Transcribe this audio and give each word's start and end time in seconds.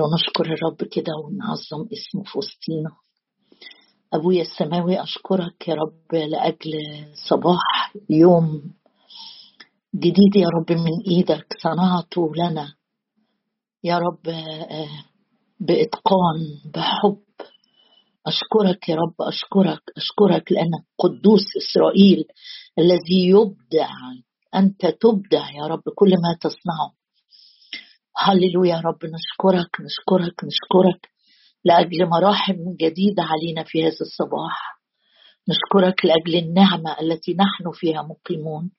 ونشكر 0.00 0.44
الرب 0.44 0.88
كده 0.92 1.12
ونعظم 1.24 1.88
اسمه 1.92 2.22
في 2.24 2.38
وسطينا. 2.38 2.90
أبويا 4.14 4.42
السماوي 4.42 5.02
أشكرك 5.02 5.68
يا 5.68 5.74
رب 5.74 6.14
لأجل 6.14 6.72
صباح 7.30 7.92
يوم 8.10 8.74
جديد 9.94 10.36
يا 10.36 10.48
رب 10.48 10.72
من 10.72 11.00
إيدك 11.08 11.46
صنعته 11.62 12.32
لنا. 12.36 12.74
يا 13.84 13.98
رب 13.98 14.22
بإتقان 15.60 16.40
بحب. 16.74 17.22
أشكرك 18.26 18.88
يا 18.88 18.96
رب 18.96 19.14
أشكرك 19.20 19.82
أشكرك 19.96 20.52
لأنك 20.52 20.84
قدوس 20.98 21.44
إسرائيل 21.56 22.24
الذي 22.78 23.28
يبدع 23.28 23.90
أنت 24.54 24.86
تبدع 24.86 25.50
يا 25.50 25.66
رب 25.66 25.82
كل 25.94 26.10
ما 26.10 26.36
تصنعه. 26.40 26.95
هللويا 28.18 28.76
يا 28.76 28.80
رب 28.80 28.98
نشكرك 29.04 29.80
نشكرك 29.80 30.44
نشكرك 30.44 31.10
لأجل 31.64 32.06
مراحم 32.06 32.76
جديدة 32.80 33.22
علينا 33.22 33.64
في 33.66 33.82
هذا 33.82 34.00
الصباح. 34.00 34.80
نشكرك 35.48 36.04
لأجل 36.04 36.34
النعمة 36.48 36.96
التي 37.00 37.32
نحن 37.34 37.70
فيها 37.72 38.02
مقيمون. 38.02 38.70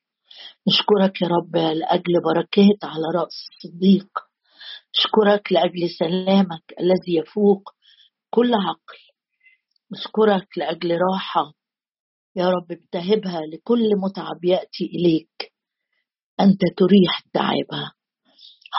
نشكرك 0.68 1.22
يا 1.22 1.28
رب 1.28 1.56
لأجل 1.56 2.12
بركات 2.24 2.84
على 2.84 3.04
رأس 3.14 3.48
الصديق. 3.54 4.08
نشكرك 4.96 5.52
لأجل 5.52 5.90
سلامك 5.98 6.74
الذي 6.80 7.16
يفوق 7.16 7.70
كل 8.30 8.54
عقل. 8.54 8.98
نشكرك 9.92 10.58
لأجل 10.58 10.98
راحة. 11.12 11.52
يا 12.36 12.48
رب 12.48 12.66
بتهبها 12.68 13.40
لكل 13.40 13.90
متعب 14.04 14.44
يأتي 14.44 14.84
إليك. 14.84 15.52
أنت 16.40 16.60
تريح 16.76 17.20
تعبها. 17.32 17.97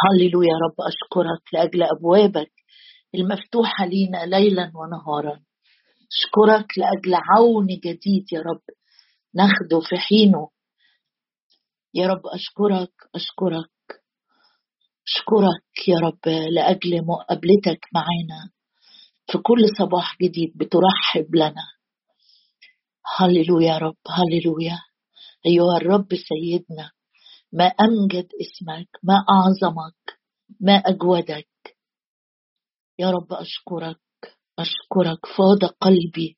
هللويا 0.01 0.47
يا 0.47 0.57
رب 0.65 0.75
أشكرك 0.87 1.53
لأجل 1.53 1.83
أبوابك 1.83 2.51
المفتوحة 3.15 3.85
لينا 3.85 4.25
ليلا 4.25 4.71
ونهارا. 4.75 5.39
أشكرك 6.11 6.77
لأجل 6.77 7.15
عون 7.15 7.67
جديد 7.67 8.33
يا 8.33 8.41
رب 8.41 8.61
ناخده 9.35 9.79
في 9.89 9.97
حينه. 9.97 10.49
يا 11.93 12.07
رب 12.07 12.21
أشكرك 12.33 12.93
أشكرك 13.15 13.69
أشكرك 15.07 15.87
يا 15.87 15.97
رب 16.07 16.49
لأجل 16.51 17.05
مقابلتك 17.05 17.85
معانا 17.93 18.51
في 19.31 19.37
كل 19.37 19.61
صباح 19.77 20.17
جديد 20.21 20.53
بترحب 20.55 21.35
لنا. 21.35 21.65
هللويا 23.17 23.67
يا 23.73 23.77
رب 23.77 23.97
هللويا. 24.07 24.79
أيها 25.45 25.77
الرب 25.77 26.07
سيدنا 26.15 26.91
ما 27.53 27.65
أمجد 27.65 28.27
اسمك 28.41 28.87
ما 29.03 29.25
أعظمك 29.29 30.19
ما 30.59 30.73
أجودك. 30.75 31.47
يا 32.99 33.11
رب 33.11 33.33
أشكرك 33.33 33.99
أشكرك 34.59 35.25
فاض 35.37 35.69
قلبي 35.81 36.37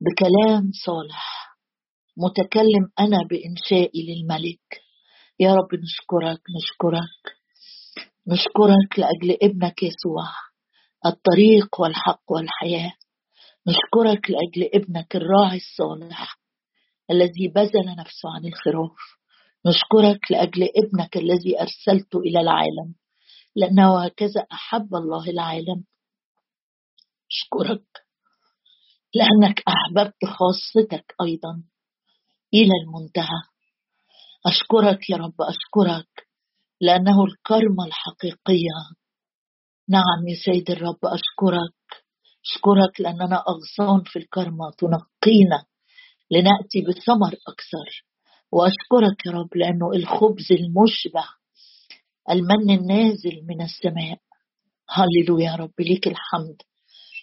بكلام 0.00 0.70
صالح 0.84 1.56
متكلم 2.16 2.90
أنا 3.00 3.18
بإنشائي 3.30 4.02
للملك. 4.08 4.82
يا 5.40 5.54
رب 5.54 5.74
نشكرك 5.74 6.40
نشكرك 6.56 7.36
نشكرك 8.28 8.98
لأجل 8.98 9.38
ابنك 9.42 9.82
يسوع 9.82 10.28
الطريق 11.06 11.80
والحق 11.80 12.32
والحياة. 12.32 12.92
نشكرك 13.68 14.30
لأجل 14.30 14.70
ابنك 14.74 15.16
الراعي 15.16 15.56
الصالح 15.56 16.38
الذي 17.10 17.48
بذل 17.48 17.96
نفسه 17.98 18.28
عن 18.36 18.44
الخراف 18.44 18.98
نشكرك 19.66 20.30
لأجل 20.30 20.68
ابنك 20.76 21.16
الذي 21.16 21.60
أرسلته 21.60 22.18
إلى 22.18 22.40
العالم 22.40 22.94
لأنه 23.56 24.04
هكذا 24.04 24.46
أحب 24.52 24.94
الله 24.94 25.30
العالم. 25.30 25.84
أشكرك 27.30 27.86
لأنك 29.14 29.62
أحببت 29.68 30.24
خاصتك 30.24 31.14
أيضا 31.22 31.62
إلى 32.54 32.72
المنتهى. 32.82 33.40
أشكرك 34.46 35.10
يا 35.10 35.16
رب 35.16 35.34
أشكرك 35.40 36.28
لأنه 36.80 37.24
الكرمة 37.24 37.84
الحقيقية 37.86 38.78
نعم 39.88 40.28
يا 40.28 40.36
سيد 40.44 40.70
الرب 40.70 40.98
أشكرك. 41.04 42.04
أشكرك 42.46 43.00
لأننا 43.00 43.44
أغصان 43.48 44.02
في 44.04 44.18
الكرمة 44.18 44.70
تنقينا 44.78 45.64
لنأتي 46.30 46.80
بثمر 46.88 47.34
أكثر. 47.48 48.04
وأشكرك 48.52 49.26
يا 49.26 49.32
رب 49.32 49.56
لأنه 49.56 49.90
الخبز 49.92 50.52
المشبع 50.52 51.24
المن 52.30 52.70
النازل 52.78 53.42
من 53.48 53.62
السماء. 53.62 54.18
هللويا 54.90 55.44
يا 55.50 55.56
رب 55.56 55.72
ليك 55.80 56.06
الحمد 56.06 56.56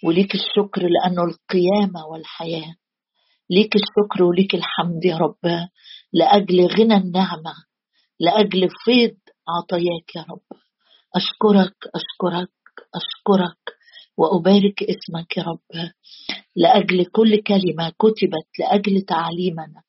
وليك 0.04 0.34
الشكر 0.34 0.82
لأنه 0.82 1.22
القيامة 1.24 2.06
والحياة. 2.06 2.74
ليك 3.50 3.74
الشكر 3.76 4.22
وليك 4.24 4.54
الحمد 4.54 5.04
يا 5.04 5.16
رب 5.16 5.68
لأجل 6.12 6.66
غنى 6.66 6.96
النعمة 6.96 7.54
لأجل 8.20 8.68
فيض 8.84 9.16
عطاياك 9.48 10.16
يا 10.16 10.22
رب. 10.30 10.58
أشكرك 11.16 11.76
أشكرك 11.94 12.50
أشكرك 12.94 13.74
وأبارك 14.16 14.82
اسمك 14.82 15.36
يا 15.36 15.42
رب 15.42 15.90
لأجل 16.56 17.04
كل 17.04 17.42
كلمة 17.42 17.90
كتبت 17.90 18.48
لأجل 18.58 19.02
تعليمنا. 19.02 19.82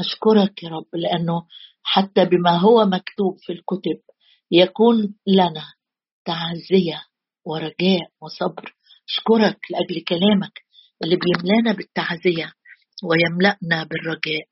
أشكرك 0.00 0.62
يا 0.62 0.68
رب 0.68 0.86
لأنه 0.94 1.42
حتى 1.82 2.24
بما 2.24 2.58
هو 2.58 2.84
مكتوب 2.84 3.36
في 3.38 3.52
الكتب 3.52 4.00
يكون 4.50 5.14
لنا 5.26 5.64
تعزية 6.24 7.02
ورجاء 7.44 8.00
وصبر. 8.20 8.74
أشكرك 9.08 9.58
لأجل 9.70 10.04
كلامك 10.08 10.52
اللي 11.04 11.16
بيملانا 11.16 11.72
بالتعزية 11.76 12.52
ويملأنا 13.04 13.84
بالرجاء. 13.84 14.46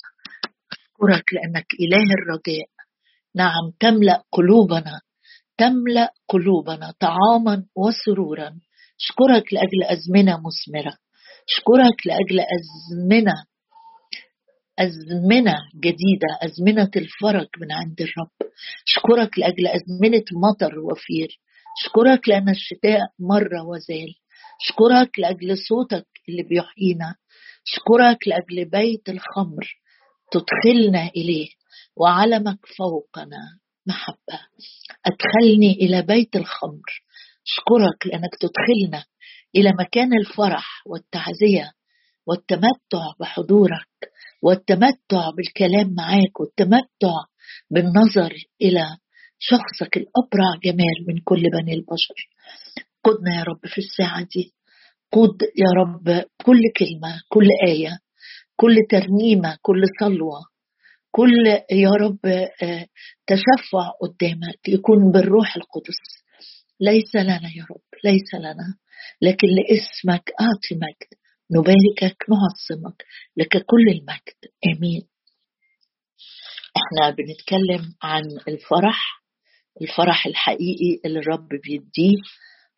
أشكرك 0.72 1.24
لأنك 1.32 1.66
إله 1.80 2.14
الرجاء. 2.14 2.68
نعم 3.34 3.72
تملأ 3.80 4.24
قلوبنا 4.32 5.00
تملأ 5.58 6.12
قلوبنا 6.28 6.94
طعاما 7.00 7.66
وسرورا. 7.76 8.60
أشكرك 9.00 9.52
لأجل 9.52 9.82
أزمنة 9.84 10.32
مثمرة. 10.46 10.96
أشكرك 11.48 12.06
لأجل 12.06 12.40
أزمنة 12.40 13.34
أزمنة 14.80 15.56
جديدة 15.76 16.28
أزمنة 16.42 16.90
الفرج 16.96 17.48
من 17.60 17.72
عند 17.72 18.00
الرب. 18.00 18.50
أشكرك 18.88 19.38
لأجل 19.38 19.66
أزمنة 19.66 20.24
مطر 20.32 20.78
وفير. 20.78 21.40
أشكرك 21.82 22.28
لأن 22.28 22.48
الشتاء 22.48 23.00
مر 23.18 23.48
وزال. 23.66 24.14
أشكرك 24.62 25.18
لأجل 25.18 25.58
صوتك 25.58 26.06
اللي 26.28 26.42
بيحيينا. 26.42 27.14
أشكرك 27.72 28.28
لأجل 28.28 28.70
بيت 28.70 29.08
الخمر 29.08 29.80
تدخلنا 30.32 31.08
إليه 31.16 31.48
وعلمك 31.96 32.58
فوقنا 32.78 33.58
محبة. 33.86 34.40
أدخلني 35.06 35.72
إلى 35.72 36.02
بيت 36.02 36.36
الخمر. 36.36 37.02
أشكرك 37.46 38.06
لأنك 38.06 38.34
تدخلنا 38.40 39.04
إلى 39.56 39.72
مكان 39.80 40.12
الفرح 40.18 40.82
والتعزية 40.86 41.72
والتمتع 42.26 43.12
بحضورك. 43.20 43.88
والتمتع 44.42 45.30
بالكلام 45.36 45.94
معاك 45.94 46.40
والتمتع 46.40 47.16
بالنظر 47.70 48.34
إلى 48.62 48.96
شخصك 49.38 49.96
الأبرع 49.96 50.60
جمال 50.64 51.06
من 51.08 51.18
كل 51.24 51.42
بني 51.52 51.74
البشر. 51.74 52.28
قدنا 53.04 53.38
يا 53.38 53.42
رب 53.42 53.60
في 53.66 53.78
الساعة 53.78 54.22
دي. 54.34 54.54
قد 55.12 55.42
يا 55.56 55.70
رب 55.76 56.24
كل 56.44 56.60
كلمة 56.76 57.22
كل 57.28 57.46
آية 57.66 57.98
كل 58.56 58.76
ترنيمة 58.90 59.58
كل 59.62 59.82
صلوة 60.00 60.40
كل 61.10 61.46
يا 61.70 61.90
رب 61.90 62.26
آه، 62.62 62.86
تشفع 63.26 63.90
قدامك 64.02 64.68
يكون 64.68 65.12
بالروح 65.12 65.56
القدس. 65.56 66.00
ليس 66.80 67.16
لنا 67.16 67.48
يا 67.56 67.66
رب 67.70 67.82
ليس 68.04 68.34
لنا 68.34 68.74
لكن 69.22 69.48
لاسمك 69.48 70.30
أعطي 70.40 70.74
مجد. 70.74 71.19
نباركك 71.50 72.24
نعظمك 72.30 73.04
لك 73.36 73.48
كل 73.66 73.88
المجد. 73.88 74.38
آمين. 74.66 75.02
إحنا 76.76 77.10
بنتكلم 77.10 77.94
عن 78.02 78.22
الفرح 78.48 79.20
الفرح 79.82 80.26
الحقيقي 80.26 81.00
اللي 81.04 81.18
الرب 81.18 81.48
بيديه 81.48 82.16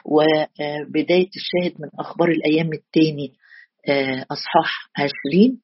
وبداية 0.04 1.28
الشاهد 1.36 1.80
من 1.80 1.88
أخبار 2.00 2.28
الأيام 2.28 2.72
التاني 2.72 3.32
آه، 3.88 4.26
أصحاح 4.30 4.90
عشرين 4.96 5.60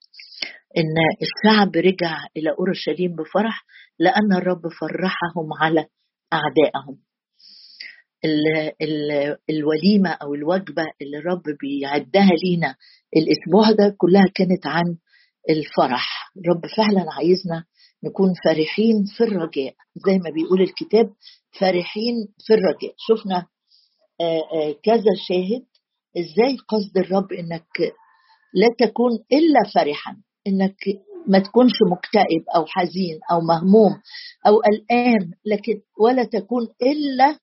إن 0.76 0.94
الشعب 1.22 1.76
رجع 1.76 2.18
إلى 2.36 2.50
أورشليم 2.58 3.16
بفرح 3.16 3.64
لأن 3.98 4.32
الرب 4.32 4.62
فرحهم 4.80 5.48
على 5.60 5.86
أعدائهم. 6.32 6.98
ال 8.24 8.46
ال 8.82 9.36
الوليمة 9.50 10.10
أو 10.10 10.34
الوجبة 10.34 10.84
اللي 11.02 11.18
الرب 11.18 11.42
بيعدها 11.60 12.30
لينا 12.44 12.74
الأسبوع 13.16 13.70
ده 13.70 13.94
كلها 13.98 14.24
كانت 14.34 14.66
عن 14.66 14.96
الفرح. 15.50 16.32
الرب 16.38 16.66
فعلا 16.76 17.12
عايزنا 17.12 17.64
نكون 18.04 18.32
فرحين 18.44 19.04
في 19.16 19.24
الرجاء. 19.24 19.74
زي 20.06 20.18
ما 20.18 20.30
بيقول 20.30 20.60
الكتاب 20.62 21.10
فرحين 21.60 22.14
في 22.46 22.54
الرجاء. 22.54 22.94
شفنا 23.08 23.46
كذا 24.82 25.12
شاهد. 25.28 25.64
إزاي 26.18 26.56
قصد 26.68 26.98
الرب 26.98 27.32
إنك 27.32 27.92
لا 28.54 28.86
تكون 28.86 29.10
إلا 29.32 29.70
فرحا؟ 29.74 30.16
إنك 30.46 30.76
ما 31.26 31.38
تكونش 31.38 31.72
مكتئب 31.92 32.44
أو 32.56 32.64
حزين 32.66 33.20
أو 33.32 33.40
مهموم 33.40 33.92
أو 34.46 34.56
قلقان 34.60 35.30
لكن 35.46 35.80
ولا 36.00 36.24
تكون 36.24 36.68
إلا 36.82 37.38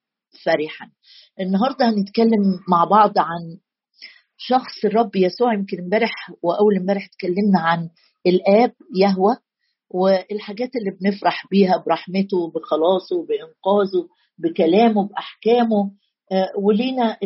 فرحا. 0.45 0.91
النهارده 1.39 1.89
هنتكلم 1.89 2.59
مع 2.69 2.83
بعض 2.83 3.11
عن 3.17 3.57
شخص 4.37 4.85
الرب 4.85 5.15
يسوع 5.15 5.53
يمكن 5.53 5.79
امبارح 5.79 6.11
وأول 6.43 6.77
امبارح 6.77 7.05
اتكلمنا 7.05 7.59
عن 7.59 7.89
الآب 8.27 8.71
يهوى 8.95 9.37
والحاجات 9.89 10.69
اللي 10.75 10.91
بنفرح 11.01 11.47
بيها 11.51 11.83
برحمته 11.87 12.51
بخلاصه 12.51 13.25
بإنقاذه 13.27 14.07
بكلامه 14.37 15.07
بأحكامه 15.07 15.91
آه، 16.31 16.51
ولينا 16.57 17.17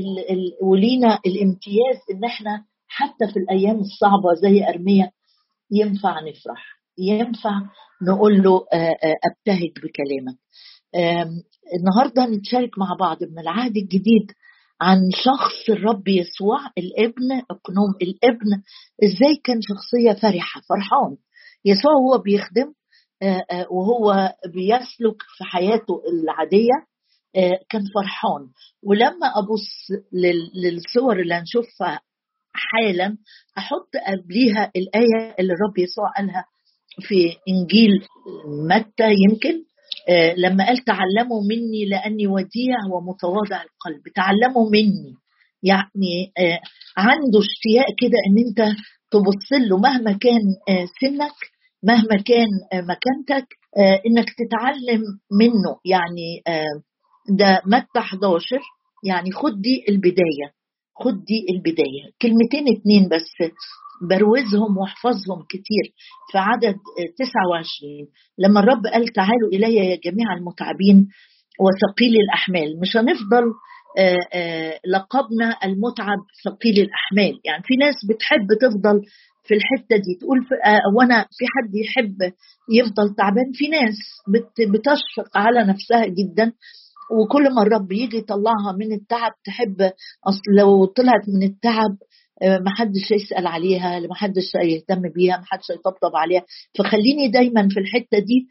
ولينا 0.61 1.19
الامتياز 1.25 1.97
إن 2.13 2.23
إحنا 2.23 2.65
حتى 2.87 3.27
في 3.33 3.39
الأيام 3.39 3.79
الصعبة 3.79 4.33
زي 4.41 4.67
أرميا 4.69 5.11
ينفع 5.71 6.19
نفرح 6.19 6.65
ينفع 6.97 7.51
نقول 8.01 8.43
له 8.43 8.65
آه، 8.73 8.77
آه، 8.77 9.15
أبتهج 9.25 9.69
بكلامك. 9.69 10.37
النهارده 11.79 12.25
نتشارك 12.25 12.79
مع 12.79 12.95
بعض 12.99 13.23
من 13.23 13.39
العهد 13.39 13.77
الجديد 13.77 14.31
عن 14.81 14.97
شخص 15.25 15.69
الرب 15.69 16.07
يسوع 16.07 16.59
الابن 16.77 17.31
أقنوم 17.51 17.93
الابن. 18.01 18.61
إزاي 19.03 19.35
كان 19.43 19.59
شخصية 19.61 20.13
فرحة؟ 20.21 20.61
فرحان. 20.69 21.17
يسوع 21.65 21.91
هو 21.91 22.17
بيخدم 22.17 22.73
وهو 23.71 24.33
بيسلك 24.53 25.21
في 25.37 25.43
حياته 25.43 26.01
العادية 26.13 26.73
كان 27.69 27.81
فرحان. 27.95 28.47
ولما 28.83 29.27
أبص 29.35 30.01
للصور 30.63 31.19
اللي 31.19 31.33
هنشوفها 31.33 31.99
حالا 32.53 33.17
أحط 33.57 33.89
قبليها 34.07 34.71
الآية 34.75 35.35
اللي 35.39 35.53
الرب 35.53 35.77
يسوع 35.77 36.11
قالها 36.17 36.45
في 37.01 37.35
إنجيل 37.49 37.91
متى 38.69 39.11
يمكن؟ 39.29 39.68
لما 40.37 40.65
قال 40.65 40.77
تعلموا 40.77 41.41
مني 41.49 41.85
لأني 41.89 42.27
وديع 42.27 42.77
ومتواضع 42.93 43.61
القلب. 43.61 44.03
تعلموا 44.15 44.69
مني. 44.69 45.13
يعني 45.63 46.31
آه، 46.37 46.59
عنده 46.97 47.39
اشتياق 47.39 47.85
كده 48.01 48.17
إن 48.27 48.37
أنت 48.47 48.77
تبص 49.11 49.51
له 49.69 49.77
مهما 49.77 50.11
كان 50.11 50.41
آه، 50.69 50.85
سنك 51.01 51.35
مهما 51.83 52.15
كان 52.25 52.47
مكانتك 52.73 53.47
إنك 54.05 54.25
تتعلم 54.39 55.01
منه. 55.31 55.75
يعني 55.85 56.41
ده 57.29 57.61
متى 57.65 57.99
11 57.99 58.59
يعني 59.03 59.31
خد 59.31 59.61
دي 59.61 59.85
البداية. 59.89 60.58
خد 60.99 61.25
دي 61.25 61.45
البداية. 61.49 62.03
كلمتين 62.21 62.77
اتنين 62.77 63.09
بس 63.09 63.51
بروزهم 64.09 64.77
واحفظهم 64.77 65.43
كتير 65.49 65.85
في 66.31 66.37
عدد 66.37 66.75
29 67.17 68.07
لما 68.39 68.59
الرب 68.59 68.81
قال 68.93 69.07
تعالوا 69.07 69.49
إلي 69.53 69.75
يا 69.75 69.95
جميع 69.95 70.33
المتعبين 70.37 71.07
وثقيل 71.59 72.13
الأحمال 72.25 72.79
مش 72.79 72.97
هنفضل 72.97 73.43
آه، 73.97 74.15
آه، 74.33 74.79
لقبنا 74.87 75.57
المتعب 75.63 76.17
ثقيل 76.45 76.79
الأحمال. 76.79 77.39
يعني 77.45 77.63
في 77.63 77.75
ناس 77.75 77.95
بتحب 78.09 78.47
تفضل 78.61 79.01
في 79.47 79.53
الحتة 79.53 79.95
دي 79.97 80.17
تقول 80.21 80.37
آه، 80.65 80.79
وأنا 80.97 81.21
في 81.37 81.45
حد 81.53 81.75
يحب 81.75 82.17
يفضل 82.71 83.15
تعبان؟ 83.15 83.51
في 83.53 83.67
ناس 83.67 83.97
بتشفق 84.73 85.37
على 85.37 85.59
نفسها 85.63 86.05
جدا. 86.05 86.51
وكل 87.11 87.53
ما 87.55 87.61
الرب 87.61 87.91
يجي 87.91 88.17
يطلعها 88.17 88.71
من 88.79 88.93
التعب 88.93 89.31
تحب 89.45 89.81
أصل 90.27 90.51
لو 90.57 90.85
طلعت 90.85 91.29
من 91.29 91.43
التعب 91.43 91.97
آه، 92.41 92.57
ما 92.57 92.69
حدش 92.75 93.11
يسأل 93.11 93.47
عليها 93.47 93.99
ما 93.99 94.15
حدش 94.15 94.55
يهتم 94.63 95.01
بيها 95.15 95.37
ما 95.37 95.43
حدش 95.45 95.69
يطبطب 95.69 96.15
عليها. 96.15 96.43
فخليني 96.77 97.27
دايما 97.27 97.67
في 97.69 97.79
الحتة 97.79 98.19
دي 98.19 98.47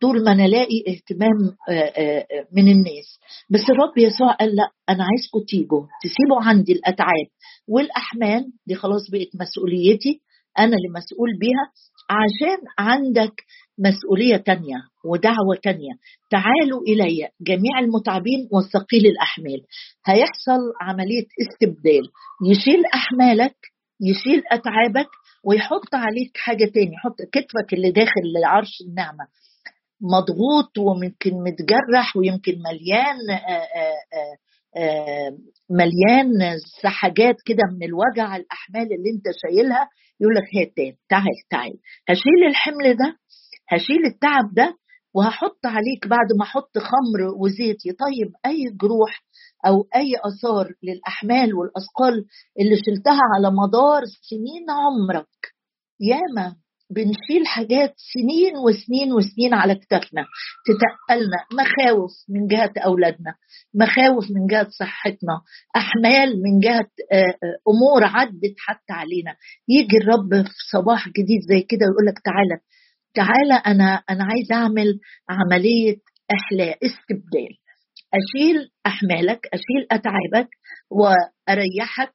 طول 0.00 0.24
ما 0.24 0.32
أنا 0.32 0.44
الاقي 0.44 0.84
اهتمام 0.88 1.56
آه، 1.68 1.72
آه، 1.72 2.26
من 2.52 2.68
الناس. 2.68 3.18
بس 3.50 3.60
الرب 3.70 3.98
يسوع 3.98 4.32
قال 4.32 4.56
لا 4.56 4.70
أنا 4.88 5.04
عايزكم 5.04 5.40
تيجوا 5.48 5.82
تسيبوا 6.02 6.42
عندي 6.42 6.72
الأتعاب 6.72 7.26
والأحمال. 7.68 8.44
دي 8.66 8.74
خلاص 8.74 9.10
بقت 9.10 9.28
مسؤوليتي 9.40 10.20
أنا 10.58 10.76
اللي 10.76 10.88
مسؤول 10.96 11.28
بيها. 11.40 11.64
عشان 12.10 12.58
عندك 12.78 13.34
مسؤولية 13.86 14.36
تانية 14.36 14.76
ودعوة 15.04 15.56
تانية. 15.62 15.92
تعالوا 16.30 16.82
إلي 16.82 17.28
جميع 17.40 17.78
المتعبين 17.80 18.48
والثقيل 18.52 19.06
الأحمال. 19.06 19.60
هيحصل 20.06 20.60
عملية 20.80 21.26
استبدال. 21.42 22.02
يشيل 22.50 22.82
أحمالك 22.94 23.56
يشيل 24.00 24.42
أتعابك 24.52 25.08
ويحط 25.44 25.94
عليك 25.94 26.36
حاجة 26.36 26.64
تاني. 26.74 26.92
يحط 26.94 27.16
كتفك 27.32 27.72
اللي 27.72 27.90
داخل 27.90 28.22
لعرش 28.42 28.78
النعمة 28.88 29.26
مضغوط 30.00 30.78
وممكن 30.78 31.30
متجرح 31.30 32.16
ويمكن 32.16 32.52
مليان 32.52 33.30
آآ 33.30 33.58
آآ 33.58 34.36
آآ 34.76 35.36
مليان 35.70 36.58
سحاجات 36.82 37.36
كده 37.46 37.62
من 37.72 37.86
الوجع 37.86 38.36
الأحمال 38.36 38.82
اللي 38.82 39.10
أنت 39.16 39.24
شايلها. 39.42 39.88
يقول 40.20 40.34
لك 40.34 40.44
هات 40.56 40.94
تعال 41.08 41.36
تعال. 41.50 41.74
هشيل 42.08 42.46
الحمل 42.48 42.96
ده 42.96 43.16
هشيل 43.72 44.06
التعب 44.06 44.54
ده 44.54 44.76
وهحط 45.14 45.66
عليك 45.66 46.06
بعد 46.06 46.26
ما 46.38 46.44
أحط 46.44 46.78
خمر 46.78 47.34
وزيت 47.42 47.86
يطيب 47.86 48.32
أي 48.46 48.70
جروح 48.80 49.24
أو 49.66 49.86
أي 49.96 50.12
آثار 50.24 50.72
للأحمال 50.82 51.54
والأثقال 51.54 52.24
اللي 52.60 52.76
شلتها 52.76 53.20
على 53.36 53.50
مدار 53.50 54.02
سنين 54.30 54.66
عمرك 54.70 55.28
ياما 56.00 56.56
بنشيل 56.90 57.46
حاجات 57.46 57.94
سنين 58.14 58.56
وسنين 58.56 59.12
وسنين 59.12 59.54
على 59.54 59.74
كتافنا 59.74 60.24
تتقلنا 60.66 61.36
مخاوف 61.52 62.10
من 62.28 62.46
جهة 62.46 62.72
أولادنا 62.84 63.34
مخاوف 63.74 64.24
من 64.30 64.46
جهة 64.46 64.68
صحتنا 64.70 65.40
أحمال 65.76 66.42
من 66.42 66.60
جهة 66.60 66.88
آه، 67.12 67.16
آه، 67.16 67.56
أمور 67.70 68.04
عدت 68.04 68.54
حتى 68.58 68.92
علينا. 68.92 69.36
يجي 69.68 69.96
الرب 69.96 70.46
في 70.46 70.52
صباح 70.72 71.08
جديد 71.08 71.40
زي 71.48 71.60
كده 71.60 71.86
ويقول 71.88 72.06
لك 72.06 72.18
تعالى 72.24 72.60
تعالى 73.14 73.54
أنا 73.66 74.02
أنا 74.10 74.24
عايز 74.24 74.52
أعمل 74.52 74.98
عملية 75.30 75.96
احلاء 76.34 76.78
استبدال. 76.86 77.52
أشيل 78.14 78.70
أحمالك 78.86 79.46
أشيل 79.54 79.86
أتعابك 79.90 80.48
وأريحك. 80.90 82.14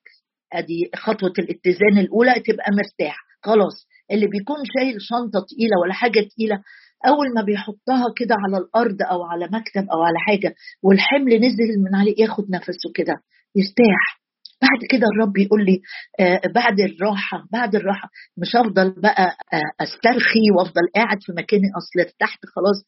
أدي 0.53 0.89
خطوة 0.95 1.33
الاتزان 1.39 1.97
الأولى 1.97 2.33
تبقى 2.33 2.71
مرتاح. 2.71 3.17
خلاص 3.43 3.87
اللي 4.11 4.27
بيكون 4.27 4.57
شايل 4.77 4.95
شنطة 5.01 5.39
تقيلة 5.49 5.75
ولا 5.83 5.93
حاجة 5.93 6.19
تقيلة 6.19 6.61
أول 7.07 7.27
ما 7.35 7.41
بيحطها 7.41 8.05
كده 8.17 8.35
على 8.45 8.57
الأرض 8.63 8.97
أو 9.11 9.23
على 9.23 9.45
مكتب 9.45 9.89
أو 9.93 10.01
على 10.03 10.15
حاجة 10.27 10.55
والحمل 10.83 11.35
نزل 11.39 11.69
من 11.85 11.95
عليه 11.95 12.15
ياخد 12.21 12.49
نفسه 12.51 12.91
كده 12.95 13.13
يرتاح. 13.55 14.21
بعد 14.61 14.79
كده 14.89 15.07
الرب 15.13 15.37
يقول 15.37 15.65
لي 15.65 15.81
آه 16.19 16.41
بعد 16.55 16.79
الراحة 16.79 17.47
بعد 17.51 17.75
الراحة 17.75 18.09
مش 18.37 18.55
هفضل 18.55 19.01
بقى 19.01 19.37
آه 19.53 19.83
أسترخي 19.83 20.51
وأفضل 20.57 20.81
قاعد 20.95 21.17
في 21.21 21.31
مكاني 21.31 21.67
أصل 21.77 21.99
ارتحت 21.99 22.39
خلاص 22.45 22.83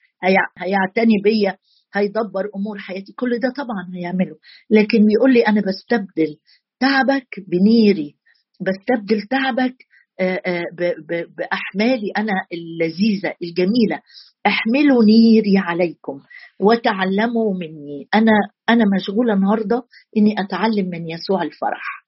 هيعتني 0.57 1.13
بيا 1.23 1.57
هيدبر 1.93 2.49
أمور 2.55 2.77
حياتي. 2.79 3.13
كل 3.13 3.39
ده 3.39 3.49
طبعا 3.57 3.91
هيعمله. 3.95 4.35
لكن 4.69 5.05
بيقول 5.05 5.33
لي 5.33 5.41
أنا 5.41 5.61
بستبدل 5.61 6.35
تعبك 6.79 7.27
بنيري 7.47 8.15
بستبدل 8.61 9.21
تعبك 9.21 9.75
بأحمالي 11.38 12.11
أنا 12.17 12.33
اللذيذة 12.53 13.33
الجميلة. 13.43 14.01
أحملوا 14.45 15.03
نيري 15.03 15.57
عليكم 15.57 16.19
وتعلموا 16.59 17.53
مني. 17.53 18.07
أنا 18.15 18.31
أنا 18.69 18.83
مشغولة 18.95 19.33
النهارده 19.33 19.83
إني 20.17 20.35
أتعلم 20.41 20.89
من 20.89 21.09
يسوع 21.09 21.43
الفرح. 21.43 21.99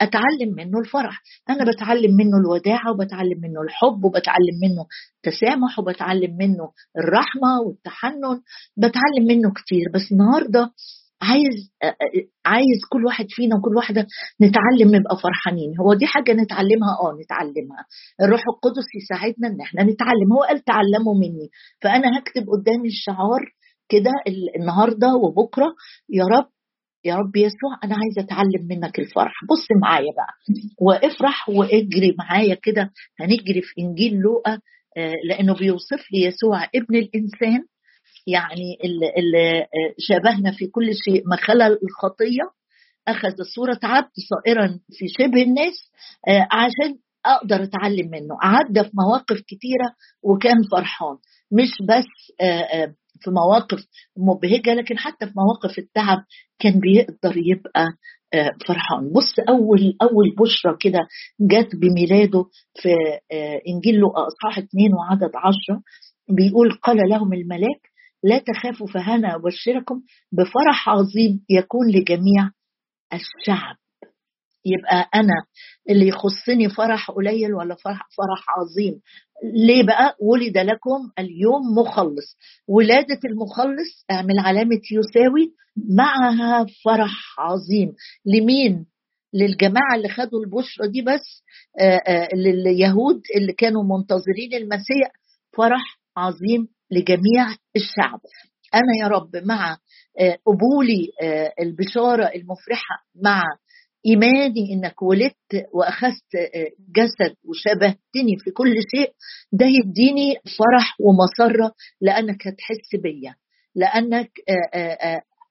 أتعلم 0.00 0.54
منه 0.56 0.78
الفرح. 0.78 1.22
أنا 1.50 1.64
بتعلم 1.72 2.16
منه 2.16 2.36
الوداعه 2.36 2.92
وبتعلم 2.92 3.40
منه 3.40 3.62
الحب 3.62 4.04
وبتعلم 4.04 4.56
منه 4.62 4.86
التسامح 5.16 5.78
وبتعلم 5.78 6.36
منه 6.36 6.72
الرحمة 6.98 7.60
والتحنن. 7.66 8.40
بتعلم 8.76 9.26
منه 9.28 9.52
كتير. 9.52 9.84
بس 9.94 10.12
النهارده 10.12 10.70
عايز 11.22 11.72
عايز 12.46 12.80
كل 12.92 13.04
واحد 13.06 13.26
فينا 13.28 13.56
وكل 13.56 13.76
واحدة 13.76 14.06
نتعلم 14.42 14.96
نبقى 14.96 15.16
فرحانين. 15.22 15.72
هو 15.80 15.94
دي 15.94 16.06
حاجة 16.06 16.32
نتعلمها؟ 16.32 16.92
آه 17.02 17.18
نتعلمها. 17.24 17.84
الروح 18.22 18.40
القدس 18.48 18.86
يساعدنا 19.02 19.48
إن 19.48 19.60
إحنا 19.60 19.82
نتعلم. 19.82 20.32
هو 20.32 20.42
قال 20.42 20.64
تعلموا 20.64 21.14
مني. 21.14 21.48
فأنا 21.82 22.18
هكتب 22.18 22.46
قدامي 22.48 22.88
الشعار 22.88 23.40
كده 23.88 24.10
النهارده 24.56 25.14
وبكرة. 25.14 25.74
يا 26.08 26.24
رب 26.24 26.46
يا 27.04 27.14
رب 27.16 27.36
يسوع 27.36 27.72
أنا 27.84 27.94
عايزه 27.96 28.20
أتعلم 28.22 28.66
منك 28.70 28.98
الفرح. 28.98 29.32
بص 29.50 29.66
معايا 29.82 30.12
بقى. 30.16 30.34
وافرح 30.80 31.48
واجري 31.48 32.14
معايا 32.18 32.54
كده. 32.62 32.90
هنجري 33.20 33.62
في 33.62 33.80
إنجيل 33.80 34.14
لوقا 34.14 34.60
لأنه 35.28 35.54
بيوصف 35.54 36.12
لي 36.12 36.22
يسوع 36.24 36.64
ابن 36.64 36.96
الإنسان. 36.96 37.64
يعني 38.30 38.78
اللي 39.18 39.66
شابهنا 39.98 40.52
في 40.52 40.66
كل 40.66 40.90
شيء 41.04 41.22
ما 41.28 41.36
خلا 41.36 41.66
الخطية 41.66 42.42
أخذ 43.08 43.42
صورة 43.54 43.78
عبد 43.82 44.10
صائرا 44.30 44.78
في 44.98 45.08
شبه 45.08 45.42
الناس 45.42 45.90
آه، 46.28 46.46
عشان 46.52 46.98
أقدر 47.26 47.62
أتعلم 47.62 48.10
منه. 48.10 48.36
عدى 48.42 48.84
في 48.84 48.90
مواقف 48.94 49.40
كتيرة 49.40 49.88
وكان 50.22 50.62
فرحان. 50.72 51.16
مش 51.52 51.70
بس 51.88 52.32
آه، 52.40 52.94
في 53.20 53.30
مواقف 53.30 53.78
مبهجة 54.16 54.74
لكن 54.74 54.98
حتى 54.98 55.26
في 55.26 55.32
مواقف 55.36 55.78
التعب 55.78 56.18
كان 56.58 56.80
بيقدر 56.80 57.36
يبقى 57.36 57.86
فرحان. 58.66 59.12
بص 59.12 59.34
أول 59.48 59.96
أول 60.02 60.34
بشرى 60.38 60.76
كده 60.80 60.98
جت 61.40 61.76
بميلاده 61.76 62.44
في 62.82 62.88
إنجيل 63.68 64.04
أصحاح 64.06 64.58
2 64.58 64.94
وعدد 64.94 65.30
10 65.34 65.82
بيقول 66.28 66.72
قال 66.72 66.96
لهم 67.08 67.32
الملاك 67.32 67.89
لا 68.24 68.38
تخافوا 68.38 68.86
فهنا 68.86 69.34
أبشركم 69.34 70.02
بفرح 70.32 70.88
عظيم 70.88 71.44
يكون 71.50 71.86
لجميع 71.90 72.50
الشعب. 73.12 73.76
يبقى 74.64 75.08
أنا 75.14 75.34
اللي 75.90 76.08
يخصني 76.08 76.68
فرح 76.68 77.10
قليل 77.10 77.54
ولا 77.54 77.74
فرح, 77.74 78.08
فرح 78.18 78.44
عظيم. 78.58 79.00
ليه 79.54 79.82
بقى؟ 79.86 80.16
ولد 80.20 80.58
لكم 80.58 81.10
اليوم 81.18 81.62
مخلص. 81.78 82.36
ولادة 82.68 83.20
المخلص 83.24 84.04
أعمل 84.10 84.38
علامة 84.38 84.80
يساوي 84.92 85.52
معها 85.96 86.66
فرح 86.84 87.12
عظيم. 87.38 87.92
لمين؟ 88.26 88.86
للجماعة 89.34 89.94
اللي 89.96 90.08
خدوا 90.08 90.40
البشرة 90.44 90.86
دي 90.86 91.02
بس 91.02 91.42
آآ 91.80 91.96
آآ 92.06 92.28
لليهود 92.34 93.20
اللي 93.36 93.52
كانوا 93.52 93.82
منتظرين 93.98 94.54
المسيح. 94.54 95.10
فرح 95.56 95.98
عظيم 96.16 96.68
لجميع 96.90 97.46
الشعب. 97.76 98.20
أنا 98.74 98.92
يا 99.02 99.08
رب 99.08 99.36
مع 99.36 99.76
آه، 100.20 100.38
قبولي 100.46 101.08
آه، 101.22 101.52
البشارة 101.60 102.24
المفرحة 102.34 102.96
مع 103.24 103.42
إيماني 104.06 104.72
إنك 104.72 105.02
ولدت 105.02 105.66
وأخذت 105.74 106.34
آه، 106.54 106.70
جسد 106.96 107.36
وشبهتني 107.44 108.36
في 108.44 108.50
كل 108.50 108.74
شيء 108.96 109.12
ده 109.52 109.66
يديني 109.66 110.34
فرح 110.58 110.96
ومسرة 111.00 111.72
لأنك 112.00 112.46
هتحس 112.46 113.00
بيا 113.02 113.34
لأنك 113.74 114.30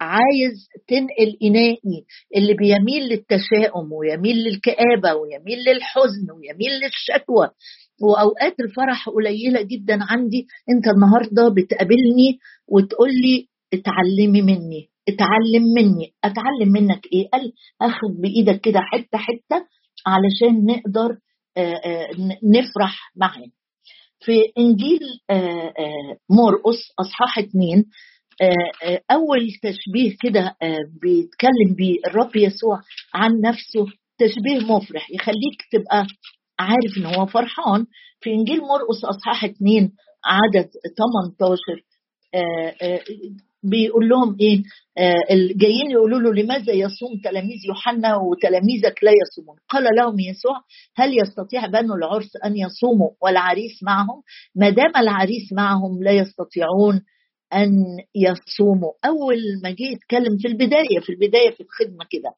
عايز 0.02 0.68
تنقل 0.88 1.38
إنائي 1.44 2.06
اللي 2.36 2.54
بيميل 2.54 3.04
للتشاؤم 3.04 3.92
ويميل 3.94 4.38
للكآبة 4.38 5.14
ويميل 5.14 5.60
للحزن 5.60 6.32
ويميل 6.32 6.72
للشكوى. 6.84 7.50
وأوقات 8.02 8.60
الفرح 8.60 9.10
قليلة 9.10 9.62
جدا 9.62 10.00
عندي. 10.02 10.48
أنت 10.70 10.88
النهارده 10.88 11.50
بتقابلني 11.50 12.40
وتقول 12.68 13.10
لي 13.10 13.48
اتعلمي 13.74 14.42
مني 14.42 14.90
اتعلم 15.08 15.64
مني. 15.76 16.14
أتعلم 16.24 16.72
منك 16.72 17.06
إيه؟ 17.14 17.30
قال 17.34 17.54
أخد 17.82 18.22
بإيدك 18.22 18.62
كده 18.62 18.80
حتة 18.80 19.18
حتة 19.18 19.66
علشان 20.08 20.66
نقدر 20.66 21.18
نفرح 22.44 23.12
معاه 23.16 23.48
في 24.20 24.42
إنجيل 24.58 25.00
مرقس 26.30 26.78
أصحاح 27.00 27.40
اتنين 27.40 27.86
أول 29.12 29.48
تشبيه 29.64 30.16
كده 30.22 30.56
بيتكلم 31.02 31.76
بيه 31.78 32.00
الرب 32.08 32.36
يسوع 32.36 32.82
عن 33.14 33.32
نفسه 33.42 33.86
تشبيه 34.20 34.74
مفرح 34.76 35.12
يخليك 35.12 35.64
تبقى 35.72 36.06
عارف 36.60 36.98
إن 36.98 37.06
هو 37.06 37.26
فرحان. 37.26 37.86
في 38.22 38.30
إنجيل 38.30 38.60
مرقس 38.60 39.06
أصحاح 39.06 39.46
2 39.46 39.92
عدد 40.26 40.70
18 40.98 41.58
آه، 42.36 42.76
آه، 42.82 43.02
بيقول 43.64 44.10
لهم 44.10 44.38
إيه؟ 44.40 44.64
آه، 44.98 45.36
جايين 45.56 45.92
يقولوا 45.92 46.20
له 46.20 46.34
لماذا 46.34 46.74
يصوم 46.74 47.22
تلاميذ 47.24 47.58
يوحنا 47.68 48.16
وتلاميذك 48.16 49.04
لا 49.04 49.12
يصومون؟ 49.12 49.58
قال 49.70 49.84
لهم 49.98 50.20
يسوع 50.20 50.56
هل 50.96 51.20
يستطيع 51.22 51.66
بنو 51.66 51.96
العرس 51.96 52.32
أن 52.46 52.58
يصوموا 52.58 53.10
والعريس 53.22 53.84
معهم؟ 53.84 54.22
ما 54.56 54.70
دام 54.70 54.92
العريس 54.98 55.54
معهم 55.54 56.04
لا 56.04 56.12
يستطيعون 56.12 57.02
أن 57.54 57.72
يصوموا. 58.16 58.92
أول 59.06 59.38
ما 59.64 59.70
جه 59.72 59.84
يتكلم 59.94 60.38
في 60.38 60.48
البداية 60.48 61.00
في 61.02 61.10
البداية 61.12 61.52
في 61.52 61.62
الخدمة 61.64 62.06
كده 62.10 62.32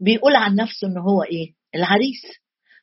بيقول 0.00 0.36
عن 0.36 0.54
نفسه 0.54 0.88
إن 0.88 0.98
هو 0.98 1.22
إيه؟ 1.22 1.52
العريس. 1.74 2.22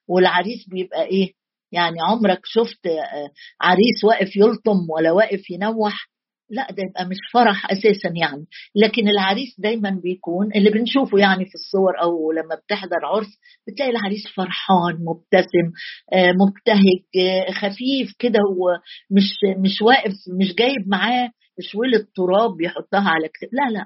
والعريس 0.08 0.70
بيبقى 0.70 1.06
إيه؟ 1.06 1.34
يعني 1.72 1.98
عمرك 2.02 2.40
شفت 2.44 2.88
آه، 2.88 3.30
عريس 3.62 4.04
واقف 4.04 4.36
يلطم 4.36 4.90
ولا 4.90 5.12
واقف 5.12 5.50
ينوح؟ 5.50 6.10
لا 6.50 6.68
ده 6.72 6.84
يبقى 6.90 7.06
مش 7.06 7.18
فرح 7.34 7.72
أساسا 7.72 8.10
يعني. 8.22 8.46
لكن 8.76 9.08
العريس 9.08 9.60
دايما 9.60 9.90
بيكون 10.04 10.52
اللي 10.56 10.70
بنشوفه 10.70 11.18
يعني 11.20 11.46
في 11.46 11.56
الصور 11.56 12.02
أو 12.02 12.32
لما 12.32 12.56
بتحضر 12.56 13.06
عرس 13.06 13.28
بتلاقي 13.68 13.92
العريس 13.92 14.28
فرحان 14.28 14.94
مبتسم 15.06 15.72
آه، 16.14 16.32
مبتهج 16.32 17.04
آه، 17.20 17.52
خفيف 17.52 18.14
كده 18.20 18.40
ومش 18.58 19.30
مش 19.58 19.82
واقف 19.82 20.12
مش 20.40 20.56
جايب 20.56 20.88
معاه 20.88 21.30
شويلة 21.62 22.06
تراب 22.16 22.58
بيحطها 22.58 23.10
على 23.10 23.28
كتاب. 23.28 23.50
لا 23.54 23.70
لا. 23.80 23.86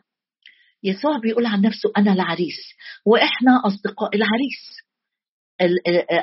يسوع 0.83 1.17
بيقول 1.17 1.45
عن 1.45 1.61
نفسه 1.61 1.91
أنا 1.97 2.13
العريس. 2.13 2.57
وإحنا 3.05 3.61
أصدقاء 3.65 4.15
العريس. 4.15 4.79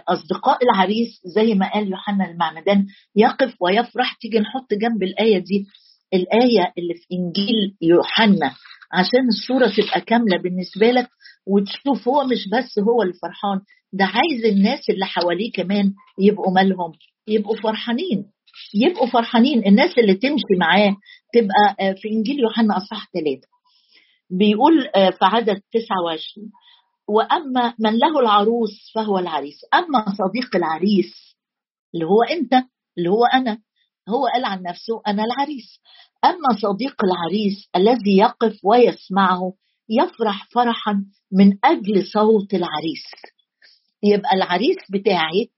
أصدقاء 0.08 0.58
العريس 0.64 1.20
زي 1.24 1.54
ما 1.54 1.72
قال 1.72 1.90
يوحنا 1.90 2.30
المعمدان 2.30 2.86
يقف 3.16 3.54
ويفرح 3.60 4.16
تيجي 4.20 4.38
نحط 4.38 4.74
جنب 4.74 5.02
الآية 5.02 5.38
دي. 5.38 5.66
الآية 6.14 6.72
اللي 6.78 6.94
في 6.94 7.06
إنجيل 7.14 7.76
يوحنا 7.82 8.54
عشان 8.92 9.28
الصورة 9.28 9.66
تبقى 9.76 10.00
كاملة 10.00 10.38
بالنسبة 10.42 10.90
لك 10.90 11.08
وتشوف 11.46 12.08
هو 12.08 12.24
مش 12.24 12.48
بس 12.52 12.78
هو 12.78 13.02
اللي 13.02 13.14
فرحان 13.22 13.60
ده 13.92 14.04
عايز 14.04 14.44
الناس 14.44 14.80
اللي 14.90 15.06
حواليه 15.06 15.52
كمان 15.52 15.92
يبقوا 16.20 16.52
مالهم 16.54 16.92
يبقوا 17.28 17.56
فرحانين 17.56 18.24
يبقوا 18.74 19.06
فرحانين. 19.06 19.66
الناس 19.66 19.98
اللي 19.98 20.14
تمشي 20.14 20.54
معاه 20.60 20.96
تبقى 21.34 21.76
آه، 21.88 21.92
في 21.92 22.08
إنجيل 22.08 22.40
يوحنا 22.40 22.76
اصح 22.76 23.08
ثلاثة 23.14 23.48
بيقول 24.30 24.86
آه، 24.94 25.10
في 25.10 25.18
عدد 25.22 25.60
29 25.72 26.50
وأما 27.08 27.74
من 27.78 27.98
له 27.98 28.20
العروس 28.20 28.90
فهو 28.94 29.18
العريس 29.18 29.56
أما 29.74 30.04
صديق 30.04 30.56
العريس 30.56 31.36
اللي 31.94 32.06
هو 32.06 32.22
أنت 32.22 32.52
اللي 32.98 33.10
هو 33.10 33.24
أنا 33.24 33.58
هو 34.08 34.26
قال 34.26 34.44
عن 34.44 34.62
نفسه 34.62 35.02
أنا 35.06 35.24
العريس. 35.24 35.80
أما 36.24 36.58
صديق 36.62 36.94
العريس 37.04 37.68
الذي 37.76 38.16
يقف 38.18 38.58
ويسمعه 38.64 39.52
يفرح 39.88 40.48
فرحا 40.54 41.04
من 41.32 41.58
أجل 41.64 42.06
صوت 42.12 42.54
العريس. 42.54 43.04
يبقى 44.02 44.34
العريس 44.34 44.76
بتاعي 44.90 45.50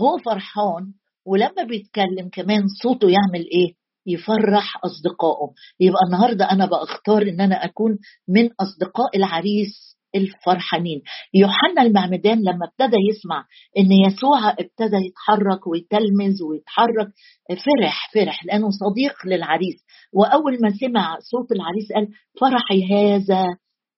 هو 0.00 0.18
فرحان 0.18 0.92
ولما 1.26 1.62
بيتكلم 1.68 2.28
كمان 2.32 2.62
صوته 2.82 3.08
يعمل 3.10 3.46
إيه؟ 3.52 3.74
يفرح 4.06 4.76
أصدقائه. 4.84 5.52
يبقى 5.80 6.00
النهارده 6.06 6.50
أنا 6.50 6.66
بختار 6.66 7.22
إن 7.22 7.40
أنا 7.40 7.64
أكون 7.64 7.98
من 8.28 8.50
أصدقاء 8.60 9.16
العريس 9.16 9.93
الفرحانين. 10.14 11.02
يوحنا 11.34 11.82
المعمدان 11.82 12.38
لما 12.38 12.66
ابتدى 12.66 12.96
يسمع 13.10 13.46
إن 13.78 13.92
يسوع 13.92 14.50
ابتدى 14.50 14.96
يتحرك 15.06 15.66
ويتلمذ 15.66 16.42
ويتحرك 16.42 17.08
فرح 17.48 18.10
فرح 18.14 18.44
لأنه 18.44 18.68
صديق 18.70 19.26
للعريس. 19.26 19.84
وأول 20.12 20.58
ما 20.62 20.70
سمع 20.70 21.18
صوت 21.20 21.52
العريس 21.52 21.92
قال 21.94 22.08
فرحي 22.40 22.92
هذا 22.92 23.44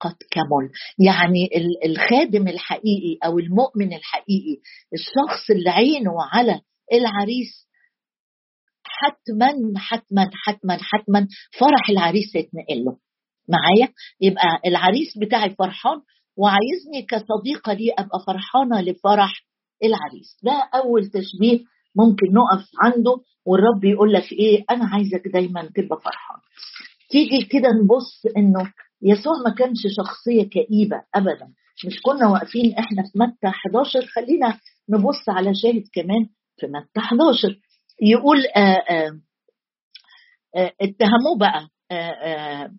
قد 0.00 0.16
كمل. 0.30 0.70
يعني 1.06 1.48
الخادم 1.86 2.48
الحقيقي 2.48 3.18
أو 3.24 3.38
المؤمن 3.38 3.92
الحقيقي 3.92 4.56
الشخص 4.94 5.50
اللي 5.50 5.70
عينه 5.70 6.12
على 6.32 6.60
العريس 6.92 7.66
حتما 8.84 9.52
حتما 9.76 10.30
حتما 10.34 10.78
حتما 10.80 11.28
فرح 11.58 11.90
العريس 11.90 12.34
يتنقل 12.34 12.84
له. 12.84 12.96
معايا 13.48 13.92
يبقى 14.20 14.60
العريس 14.66 15.18
بتاعي 15.18 15.50
فرحان 15.50 16.00
وعايزني 16.36 17.02
كصديقة 17.08 17.72
لي 17.72 17.92
أبقى 17.98 18.20
فرحانة 18.26 18.80
لفرح 18.80 19.32
العريس. 19.84 20.36
ده 20.42 20.68
أول 20.74 21.06
تشبيه 21.06 21.64
ممكن 21.96 22.26
نقف 22.32 22.68
عنده 22.82 23.16
والرب 23.46 23.84
يقول 23.84 24.12
لك 24.12 24.32
إيه 24.32 24.64
أنا 24.70 24.84
عايزك 24.92 25.28
دايما 25.28 25.62
تبقى 25.62 26.00
فرحان. 26.04 26.38
تيجي 27.10 27.42
كده 27.44 27.68
نبص 27.84 28.26
إنه 28.36 28.72
يسوع 29.02 29.32
ما 29.46 29.54
كانش 29.54 29.78
شخصية 29.98 30.42
كئيبة 30.48 30.96
ابدا. 31.14 31.48
مش 31.86 32.00
كنا 32.02 32.28
واقفين 32.28 32.74
إحنا 32.74 33.02
في 33.02 33.18
متى 33.18 33.46
11 33.46 34.06
خلينا 34.06 34.58
نبص 34.88 35.28
على 35.28 35.54
شاهد 35.54 35.84
كمان 35.94 36.26
في 36.60 36.66
متى 36.66 36.98
11 37.00 37.56
يقول 38.02 38.38
آآ 38.46 38.60
آه، 38.60 38.82
آآ 38.90 39.20
آه، 40.56 40.60
آه، 40.60 40.72
اتهموه 40.80 41.38
بقى 41.40 41.68
آآ 41.90 42.76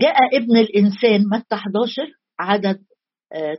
جاء 0.00 0.36
ابن 0.36 0.56
الإنسان 0.56 1.24
متى 1.32 1.54
11 1.54 2.02
عدد 2.38 2.78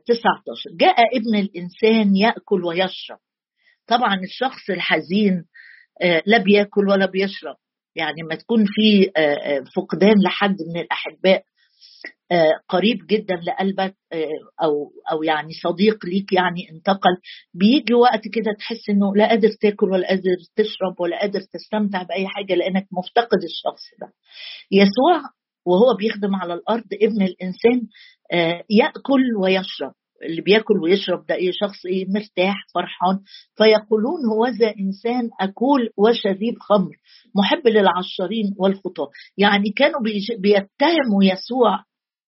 19 0.06 0.70
آه، 0.72 0.78
جاء 0.80 0.96
ابن 1.18 1.36
الإنسان 1.36 2.16
يأكل 2.16 2.66
ويشرب. 2.66 3.18
طبعا 3.88 4.20
الشخص 4.24 4.70
الحزين 4.70 5.46
آه، 6.02 6.24
لا 6.26 6.38
بياكل 6.38 6.90
ولا 6.90 7.06
بيشرب. 7.06 7.56
يعني 7.96 8.24
ما 8.30 8.36
تكون 8.36 8.66
في 8.66 9.12
آه، 9.18 9.64
فقدان 9.76 10.16
لحد 10.24 10.56
من 10.74 10.82
الأحباء 10.82 11.44
قريب 12.70 12.98
جدا 13.08 13.36
لقلبك 13.36 13.96
أو 14.64 14.92
أو 15.12 15.24
يعني 15.24 15.50
صديق 15.64 16.06
ليك 16.06 16.34
يعني 16.34 16.70
انتقل. 16.72 17.18
بيجي 17.54 17.94
وقت 17.94 18.22
كده 18.34 18.54
تحس 18.60 18.90
إنه 18.90 19.16
لا 19.16 19.28
قادر 19.28 19.50
تاكل 19.62 19.92
ولا 19.92 20.08
قادر 20.08 20.36
تشرب 20.56 21.00
ولا 21.00 21.20
قادر 21.20 21.40
تستمتع 21.40 22.04
بأي 22.04 22.28
حاجة 22.28 22.54
لأنك 22.56 22.88
مفتقد 22.92 23.40
الشخص 23.44 23.84
ده. 24.02 24.14
يسوع 24.72 25.30
وهو 25.66 25.94
بيخدم 26.00 26.36
على 26.36 26.54
الأرض 26.54 26.84
ابن 27.02 27.22
الإنسان 27.22 27.88
آه، 28.34 28.64
يأكل 28.70 29.36
ويشرب. 29.42 29.94
اللي 30.24 30.42
بياكل 30.42 30.78
ويشرب 30.84 31.26
ده 31.26 31.36
إيه؟ 31.36 31.52
شخص 31.52 31.86
إيه؟ 31.86 32.06
مرتاح 32.10 32.56
فرحان. 32.76 33.20
فيقولون 33.58 34.26
هو 34.32 34.48
ذا 34.48 34.74
إنسان 34.80 35.30
أكول 35.42 35.90
وشريب 35.98 36.60
خمر 36.60 36.92
محب 37.36 37.68
للعشارين 37.68 38.54
والخطاة. 38.58 39.10
يعني 39.38 39.70
كانوا 39.76 40.00
بيتهموا 40.40 41.24
يسوع 41.24 41.84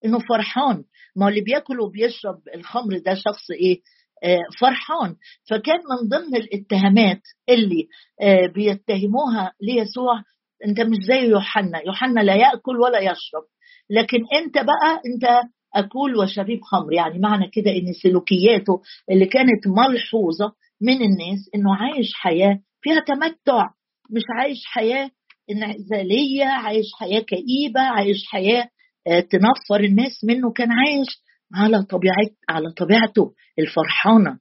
إنه 0.06 0.20
فرحان. 0.29 0.84
ما 1.15 1.27
اللي 1.29 1.41
بياكل 1.41 1.79
وبيشرب 1.79 2.39
الخمر 2.56 2.98
ده 2.98 3.13
شخص 3.13 3.51
إيه؟ 3.51 3.79
آه 4.24 4.39
فرحان. 4.62 5.15
فكان 5.50 5.79
من 5.91 6.10
ضمن 6.10 6.36
الاتهامات 6.36 7.22
اللي 7.50 7.88
آه 8.22 8.48
بيتهموها 8.48 9.51
ليسوع 9.62 10.24
انت 10.66 10.80
مش 10.82 10.98
زي 11.08 11.30
يوحنا. 11.30 11.82
يوحنا 11.86 12.20
لا 12.20 12.36
يأكل 12.36 12.78
ولا 12.80 13.00
يشرب. 13.00 13.44
لكن 13.90 14.18
انت 14.34 14.56
بقى 14.58 15.02
انت 15.14 15.50
أكول 15.76 16.16
وشريب 16.16 16.60
خمر. 16.62 16.94
يعني 16.94 17.20
معنى 17.20 17.50
كده 17.54 17.72
إن 17.72 17.94
سلوكياته 18.04 18.82
اللي 19.12 19.26
كانت 19.26 19.68
ملحوظة 19.68 20.54
من 20.82 20.94
الناس 21.02 21.50
إنه 21.56 21.76
عايش 21.76 22.14
حياة 22.14 22.60
فيها 22.82 23.00
تمتع. 23.00 23.66
مش 24.12 24.24
عايش 24.40 24.66
حياة 24.66 25.12
انعزالية 25.52 26.46
عايش 26.46 26.86
حياة 27.00 27.20
كئيبة 27.20 27.82
عايش 27.82 28.26
حياة 28.28 28.70
آه، 29.08 29.20
تنفر 29.20 29.84
الناس 29.84 30.24
منه. 30.24 30.52
كان 30.52 30.70
عايش 30.72 31.08
على 31.56 31.84
طبيعة 31.84 32.30
على 32.50 32.72
طبيعته 32.72 33.34
الفرحانة 33.60 34.40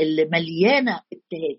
اللي 0.00 0.24
مليانة 0.32 0.92
ابتهاج. 0.92 1.56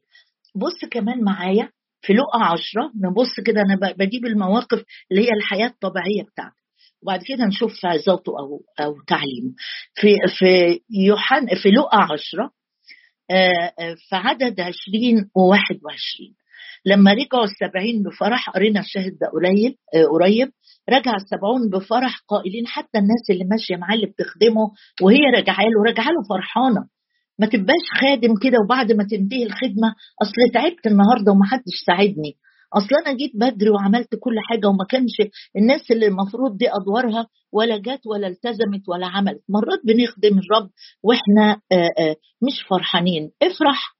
بص 0.55 0.89
كمان 0.91 1.24
معايا. 1.24 1.69
في 2.01 2.13
لقا 2.13 2.43
عشرة 2.43 2.91
نبص 2.96 3.39
كده 3.46 3.62
أنا 3.62 3.93
بجيب 3.98 4.25
المواقف 4.25 4.84
اللي 5.12 5.22
هي 5.25 5.29
الحياة 5.38 5.67
الطبيعية 5.67 6.24
بتاعته 6.34 6.62
وبعد 7.03 7.24
كده 7.24 7.46
نشوف 7.46 7.86
عظاته 7.86 8.31
أو 8.39 8.62
أو 8.79 9.01
تعليمه. 9.08 9.53
في 9.96 10.15
في 10.39 10.79
يوحنا 10.89 11.55
في 11.63 11.70
لقا 11.72 11.98
عشرة 12.13 12.51
آه، 13.31 13.74
آه، 13.79 13.93
في 14.10 14.15
عدد 14.15 14.60
عشرين 14.60 15.29
وواحد 15.36 15.79
وعشرين. 15.86 16.36
لما 16.86 17.13
رجعوا 17.13 17.43
السبعين 17.43 18.03
بفرح 18.03 18.50
قرينا 18.50 18.79
الشاهد 18.79 19.17
ده 19.22 19.27
قريب 19.34 19.75
قريب. 20.12 20.51
رجع 20.89 21.15
السبعون 21.15 21.70
بفرح 21.70 22.20
قائلين 22.27 22.67
حتى 22.67 22.98
الناس 22.98 23.29
اللي 23.29 23.43
ماشية 23.46 23.75
معاه 23.75 23.96
اللي 23.96 24.05
بتخدمه 24.08 24.72
وهي 25.01 25.20
راجعة 25.36 25.63
له 25.63 25.84
راجعة 25.86 26.05
له 26.12 26.24
فرحانة. 26.29 26.86
ما 27.41 27.48
تبقاش 27.48 27.86
خادم 28.01 28.33
كده 28.43 28.57
وبعد 28.65 28.91
ما 28.91 29.03
تنتهي 29.03 29.43
الخدمة. 29.43 29.89
أصل 30.21 30.53
تعبت 30.53 30.88
النهارده 30.88 31.31
ومحدش 31.31 31.75
ساعدني. 31.86 32.38
أصل 32.74 32.95
أنا 33.05 33.17
جيت 33.17 33.31
بدري 33.36 33.69
وعملت 33.69 34.15
كل 34.19 34.36
حاجة 34.50 34.67
وما 34.67 34.86
كانش 34.89 35.15
الناس 35.57 35.91
اللي 35.91 36.07
المفروض 36.07 36.57
دي 36.57 36.65
أدوارها 36.69 37.27
ولا 37.53 37.77
جت 37.77 38.01
ولا 38.05 38.27
التزمت 38.27 38.89
ولا 38.89 39.07
عملت. 39.07 39.41
مرات 39.50 39.79
بنخدم 39.86 40.39
الرب 40.39 40.69
وإحنا 41.03 41.62
مش 42.48 42.62
فرحانين. 42.69 43.31
افرح 43.43 43.95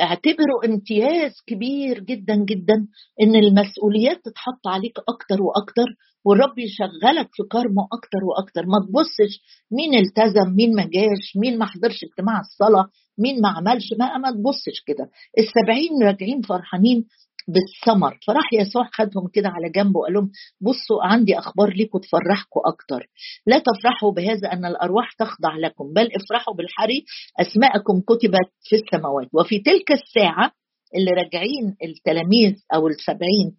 اعتبره 0.00 0.54
امتياز 0.64 1.32
كبير 1.46 2.00
جدا 2.00 2.34
جدا 2.36 2.86
إن 3.22 3.34
المسؤوليات 3.36 4.16
تتحط 4.24 4.66
عليك 4.66 4.98
أكتر 4.98 5.42
وأكتر 5.42 5.86
والرب 6.24 6.58
يشغلك 6.58 7.28
في 7.32 7.42
كرمه 7.52 7.82
أكتر 7.92 8.18
وأكتر. 8.24 8.66
ما 8.66 8.78
تبصش 8.86 9.40
مين 9.72 9.94
التزم 9.94 10.54
مين 10.56 10.74
ما 10.76 10.82
جاش 10.82 11.36
مين 11.36 11.58
ما 11.58 11.66
حضرش 11.66 12.04
اجتماع 12.04 12.40
الصلاة 12.40 12.86
مين 13.18 13.40
ما 13.42 13.48
عملش. 13.48 13.92
ما 13.98 14.18
ما 14.18 14.30
تبصش 14.30 14.80
كده. 14.86 15.10
السبعين 15.38 16.02
راجعين 16.02 16.40
فرحانين 16.42 17.04
بالثمر. 17.48 18.18
فراح 18.26 18.52
يسوع 18.52 18.88
خدهم 18.92 19.28
كده 19.32 19.48
على 19.48 19.70
جنب 19.70 19.96
وقال 19.96 20.12
لهم 20.14 20.30
بصوا 20.60 21.04
عندي 21.04 21.38
أخبار 21.38 21.68
ليكم 21.72 21.98
تفرحكم 21.98 22.60
أكتر. 22.66 23.06
لا 23.46 23.58
تفرحوا 23.58 24.10
بهذا 24.12 24.52
أن 24.52 24.64
الأرواح 24.64 25.12
تخضع 25.12 25.56
لكم 25.56 25.92
بل 25.92 26.08
افرحوا 26.16 26.54
بالحري 26.54 27.04
أسماءكم 27.40 28.00
كتبت 28.00 28.50
في 28.68 28.76
السماوات. 28.76 29.28
وفي 29.32 29.58
تلك 29.58 29.92
الساعة 29.92 30.52
اللي 30.96 31.10
راجعين 31.10 31.76
التلاميذ 31.84 32.54
أو 32.74 32.88
السبعين 32.88 33.56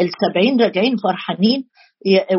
السبعين 0.00 0.60
راجعين 0.60 0.96
فرحانين 0.96 1.64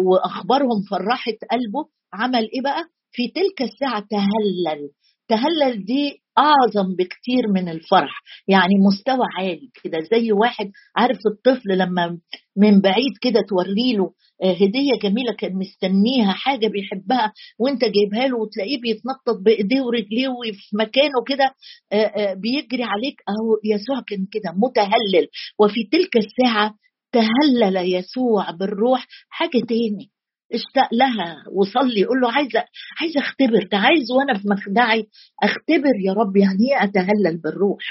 وأخبارهم 0.06 0.82
فرحت 0.92 1.38
قلبه. 1.52 1.86
عمل 2.14 2.44
إيه 2.54 2.62
بقى؟ 2.64 2.84
في 3.12 3.28
تلك 3.28 3.62
الساعة 3.62 4.00
تهلل. 4.10 4.90
تهلل 5.30 5.86
دي 5.86 6.22
أعظم 6.38 6.96
بكتير 6.96 7.48
من 7.56 7.70
الفرح. 7.70 8.22
يعني 8.48 8.74
مستوى 8.88 9.26
عالي 9.40 9.70
كده 9.84 10.00
زي 10.12 10.32
واحد 10.32 10.72
عارف 10.98 11.18
الطفل 11.32 11.78
لما 11.78 12.18
من 12.58 12.82
بعيد 12.82 13.14
كده 13.22 13.42
توري 13.50 13.94
له 13.98 14.12
آه، 14.44 14.54
هدية 14.54 15.00
جميلة 15.04 15.34
كان 15.34 15.56
مستنيها 15.56 16.32
حاجة 16.34 16.68
بيحبها 16.68 17.34
وانت 17.60 17.82
جايبها 17.86 18.28
له 18.28 18.38
وتلاقيه 18.38 18.82
بيتنطط 18.82 19.38
بإيديه 19.46 19.82
ورجليه 19.82 20.28
وفي 20.28 20.76
مكانه 20.80 21.24
كده 21.28 21.54
آه، 21.92 21.96
آه، 21.96 22.34
بيجري 22.34 22.84
عليك. 22.84 23.16
أهو 23.30 23.48
يسوع 23.74 24.02
كان 24.08 24.28
كده 24.32 24.52
متهلل. 24.58 25.28
وفي 25.60 25.84
تلك 25.92 26.18
الساعة 26.18 26.74
تهلل 27.12 27.78
يسوع 27.96 28.52
بالروح. 28.52 29.08
حاجة 29.30 29.60
تاني. 29.70 30.12
اشتاق 30.54 30.90
لها 30.94 31.44
وصلي 31.52 32.06
قول 32.06 32.22
له 32.22 32.32
عايزة 32.32 32.64
عايزة 33.02 33.20
اختبر 33.20 33.68
ده 33.72 33.78
عايز 33.78 34.12
وأنا 34.12 34.40
في 34.40 34.48
مخدعي 34.48 35.06
اختبر 35.44 35.96
يا 36.06 36.14
رب 36.14 36.38
يعني 36.38 36.58
إيه 36.72 36.84
أتهلل 36.84 37.42
بالروح؟ 37.44 37.84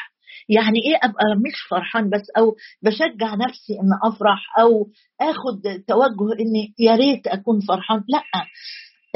يعني 0.48 0.78
إيه 0.78 0.96
أبقى 1.02 1.24
مش 1.46 1.54
فرحان 1.70 2.10
بس؟ 2.10 2.22
أو 2.38 2.56
بشجع 2.82 3.34
نفسي 3.34 3.72
إن 3.72 4.10
أفرح 4.12 4.58
أو 4.60 4.86
آخد 5.20 5.62
توجه 5.88 6.32
اني 6.40 6.74
يا 6.78 6.96
ريت 6.96 7.26
أكون 7.26 7.60
فرحان 7.60 8.04
لأ. 8.08 8.22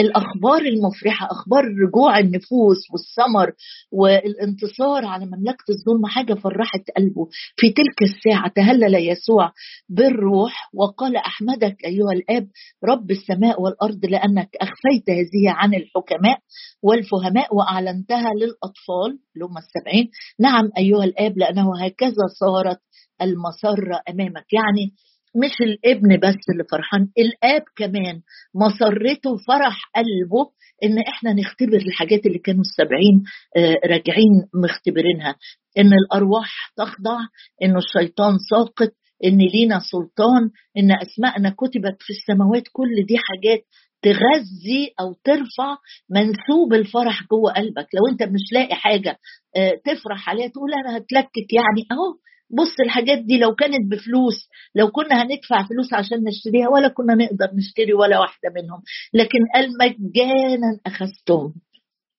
الأخبار 0.03 0.61
المفرحة 0.61 1.27
أخبار 1.27 1.65
رجوع 1.87 2.19
النفوس 2.19 2.79
والثمر 2.93 3.53
والانتصار 3.93 5.05
على 5.05 5.27
مملكة 5.27 5.65
الظلم 5.71 6.07
حاجة 6.07 6.35
فرحت 6.35 6.91
قلبه. 6.97 7.29
في 7.57 7.71
تلك 7.71 8.03
الساعة 8.03 8.53
تهلل 8.57 8.95
يسوع 8.95 9.53
بالروح 9.88 10.71
وقال 10.75 11.17
أحمدك 11.17 11.77
أيها 11.85 12.12
الآب 12.12 12.49
رب 12.85 13.11
السماء 13.11 13.62
والأرض 13.62 14.05
لأنك 14.05 14.49
أخفيت 14.61 15.11
هذه 15.11 15.51
عن 15.51 15.75
الحكماء 15.75 16.38
والفهماء 16.83 17.55
وأعلنتها 17.55 18.31
للأطفال 18.35 19.11
اللي 19.35 19.45
هم 19.45 19.59
السبعين. 19.59 20.11
نعم 20.41 20.71
أيها 20.79 21.05
الآب 21.05 21.38
لأنه 21.38 21.85
هكذا 21.85 22.27
صارت 22.41 22.79
المسرة 23.23 24.01
أمامك. 24.11 24.47
يعني 24.53 24.93
مش 25.37 25.61
الابن 25.61 26.16
بس 26.16 26.37
اللي 26.53 26.64
فرحان 26.71 27.09
الآب 27.18 27.62
كمان. 27.77 28.21
مسرته 28.55 29.37
فرح 29.49 29.77
قلبه 29.97 30.51
إن 30.85 30.99
إحنا 30.99 31.33
نختبر 31.33 31.77
الحاجات 31.77 32.27
اللي 32.27 32.38
كانوا 32.38 32.61
السبعين 32.61 33.23
آه، 33.57 33.77
راجعين 33.87 34.33
مختبرينها. 34.64 35.37
إن 35.79 35.92
الأرواح 35.92 36.73
تخضع 36.77 37.18
إن 37.62 37.77
الشيطان 37.77 38.35
ساقط 38.51 38.92
إن 39.25 39.38
لينا 39.38 39.79
سلطان 39.92 40.51
إن 40.79 40.92
أسماءنا 41.03 41.51
كتبت 41.51 41.97
في 42.01 42.11
السماوات. 42.11 42.62
كل 42.73 43.07
دي 43.09 43.16
حاجات 43.18 43.61
تغذي 44.03 44.95
أو 45.01 45.14
ترفع 45.25 45.77
منسوب 46.11 46.75
الفرح 46.75 47.23
جوه 47.31 47.53
قلبك. 47.53 47.87
لو 47.95 48.12
أنت 48.12 48.23
مش 48.23 48.40
لاقي 48.53 48.75
حاجة 48.75 49.18
آه، 49.57 49.73
تفرح 49.85 50.29
عليها 50.31 50.49
تقول 50.49 50.75
أنا 50.75 50.97
هتلكك 50.97 51.53
يعني. 51.53 51.83
أهو 51.92 52.14
بص 52.53 52.81
الحاجات 52.85 53.19
دي 53.19 53.38
لو 53.38 53.55
كانت 53.55 53.91
بفلوس 53.93 54.49
لو 54.75 54.91
كنا 54.91 55.23
هندفع 55.23 55.62
فلوس 55.69 55.93
عشان 55.95 56.19
نشتريها 56.25 56.69
ولا 56.69 56.88
كنا 56.88 57.15
نقدر 57.15 57.49
نشتري 57.55 57.93
ولا 57.95 58.19
واحدة 58.21 58.51
منهم. 58.57 58.83
لكن 59.15 59.38
قال 59.55 59.69
مجانا 59.81 60.81
أخذتهم. 60.87 61.55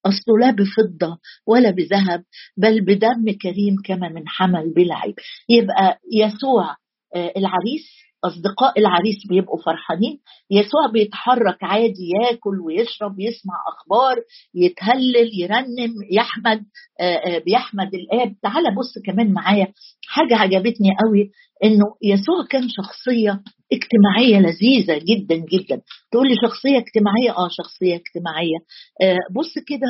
أصله 0.06 0.38
لا 0.40 0.50
بفضة 0.50 1.18
ولا 1.46 1.70
بذهب 1.70 2.24
بل 2.56 2.80
بدم 2.80 3.24
كريم 3.42 3.74
كما 3.84 4.08
من 4.08 4.28
حمل 4.28 4.72
بلا 4.74 4.94
عيب 4.94 5.14
يبقى 5.48 5.98
يسوع 6.12 6.76
آه، 7.16 7.32
العريس 7.36 7.86
اصدقاء 8.24 8.78
العريس 8.80 9.16
بيبقوا 9.28 9.62
فرحانين. 9.66 10.18
يسوع 10.50 10.90
بيتحرك 10.92 11.58
عادي 11.62 12.10
ياكل 12.22 12.60
ويشرب 12.60 13.20
يسمع 13.20 13.54
أخبار 13.68 14.16
يتهلل 14.54 15.30
يرنم 15.40 15.92
يحمد 16.12 16.62
آه، 17.00 17.14
آه، 17.16 17.38
بيحمد 17.38 17.94
الآب. 17.94 18.34
تعال 18.42 18.74
بص 18.74 18.92
كمان 19.06 19.32
معايا. 19.32 19.66
حاجة 20.06 20.34
عجبتني 20.36 20.88
قوي 21.04 21.30
إنه 21.64 21.84
يسوع 22.02 22.44
كان 22.50 22.68
شخصية 22.68 23.40
اجتماعية 23.72 24.38
لذيذة 24.38 24.98
جدا 25.04 25.36
جدا. 25.36 25.80
تقول 26.12 26.28
لي 26.28 26.34
شخصية 26.48 26.78
اجتماعية؟ 26.78 27.30
آه 27.38 27.48
شخصية 27.50 27.94
اجتماعية. 27.94 28.58
آه، 29.02 29.18
بص 29.36 29.54
كده 29.66 29.86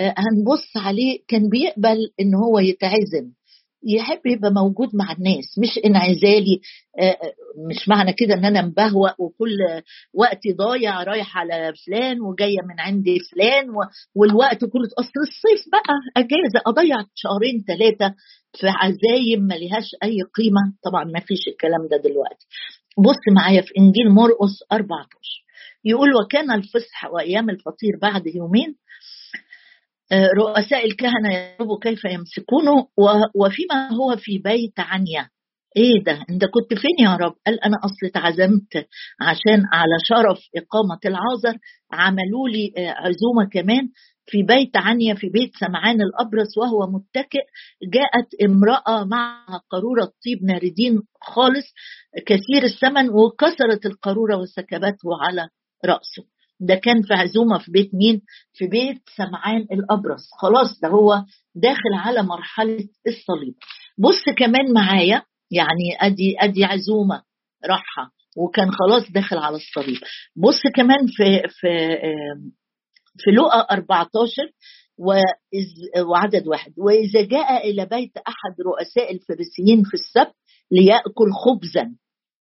هنبص 0.00 0.76
عليه. 0.76 1.18
كان 1.28 1.48
بيقبل 1.48 1.98
إن 2.20 2.34
هو 2.34 2.58
يتعزم. 2.58 3.37
يحب 3.86 4.20
يبقى 4.26 4.50
موجود 4.52 4.88
مع 4.94 5.12
الناس 5.12 5.58
مش 5.58 5.78
انعزالي 5.84 6.60
مش 7.70 7.88
معنى 7.88 8.12
كده 8.12 8.34
إن 8.34 8.44
أنا 8.44 8.62
مبهوأ 8.62 9.10
وكل 9.18 9.58
وقتي 10.14 10.52
ضايع 10.52 11.02
رايح 11.02 11.36
على 11.38 11.72
فلان 11.86 12.20
وجاية 12.20 12.62
من 12.68 12.80
عند 12.80 13.04
فلان 13.32 13.66
والوقت 14.16 14.58
كله 14.60 14.88
أصل 14.98 15.18
الصيف 15.28 15.64
بقى 15.72 15.94
أجازة 16.16 16.60
أضيع 16.66 16.96
شهرين 17.14 17.64
ثلاثة 17.66 18.14
في 18.60 18.66
عزايم 18.68 19.40
ما 19.42 19.54
لهاش 19.54 19.86
أي 20.02 20.22
قيمة 20.36 20.60
طبعا 20.84 21.04
ما 21.04 21.20
فيش 21.20 21.48
الكلام 21.48 21.88
ده 21.90 21.96
دلوقتي. 22.10 22.46
بص 22.98 23.22
معايا 23.36 23.62
في 23.62 23.68
إنجيل 23.78 24.10
مرقس 24.10 24.62
14 24.72 25.08
يقول 25.84 26.08
وكان 26.24 26.50
الفصح 26.50 27.04
وأيام 27.12 27.50
الفطير 27.50 27.92
بعد 28.02 28.26
يومين 28.26 28.68
آه، 28.68 28.78
رؤساء 30.12 30.86
الكهنة 30.86 31.34
يطلبوا 31.34 31.78
كيف 31.82 32.04
يمسكونه 32.04 32.86
وفيما 33.34 33.92
هو 33.92 34.16
في 34.16 34.38
بيت 34.38 34.80
عنيا. 34.80 35.28
إيه 35.76 36.04
ده؟ 36.04 36.24
أنت 36.30 36.44
كنت 36.44 36.74
فين 36.80 37.04
يا 37.06 37.16
رب؟ 37.16 37.34
قال 37.46 37.64
أنا 37.64 37.76
أصل 37.84 38.06
اتعزمت 38.06 38.86
عشان 39.20 39.62
على 39.72 39.96
شرف 40.08 40.38
إقامة 40.56 40.98
العازر 41.06 41.58
عملوا 41.92 42.48
لي 42.48 42.72
آه، 42.78 42.90
عزومة 42.90 43.48
كمان 43.52 43.88
في 44.26 44.42
بيت 44.42 44.76
عنيا 44.76 45.14
في 45.14 45.28
بيت 45.28 45.50
سمعان 45.60 46.00
الأبرص 46.00 46.58
وهو 46.58 46.86
متكئ. 46.90 47.44
جاءت 47.92 48.28
امرأة 48.44 49.04
معها 49.04 49.60
قارورة 49.70 50.04
طيب 50.04 50.44
ناردين 50.44 51.00
خالص 51.22 51.66
كثير 52.26 52.62
الثمن 52.64 53.10
وكسرت 53.10 53.86
القارورة 53.86 54.36
وسكبته 54.36 55.08
على 55.28 55.48
رأسه. 55.84 56.24
ده 56.60 56.74
كان 56.74 57.02
في 57.02 57.14
عزومة 57.14 57.58
في 57.58 57.70
بيت 57.72 57.94
مين؟ 57.94 58.22
في 58.52 58.66
بيت 58.66 59.02
سمعان 59.16 59.60
الأبرص. 59.72 60.28
خلاص 60.40 60.80
ده 60.82 60.88
هو 60.88 61.24
داخل 61.54 61.94
على 61.94 62.22
مرحلة 62.22 62.88
الصليب. 63.06 63.54
بص 63.98 64.34
كمان 64.36 64.72
معايا 64.72 65.22
يعني 65.50 65.96
أدي 66.00 66.36
أدي 66.40 66.64
عزومة 66.64 67.22
راحة 67.66 68.10
وكان 68.36 68.70
خلاص 68.72 69.10
داخل 69.12 69.38
على 69.38 69.56
الصليب. 69.56 69.98
بص 70.36 70.60
كمان 70.76 71.06
في 71.06 71.42
في 71.48 71.98
في 73.18 73.30
لقا 73.30 73.60
14 73.60 74.32
وعدد 76.06 76.46
واحد. 76.48 76.72
وإذا 76.78 77.22
جاء 77.22 77.70
إلى 77.70 77.86
بيت 77.86 78.16
أحد 78.16 78.54
رؤساء 78.66 79.14
الفريسيين 79.14 79.82
في 79.82 79.94
السبت 79.94 80.34
ليأكل 80.70 81.32
خبزا. 81.44 81.94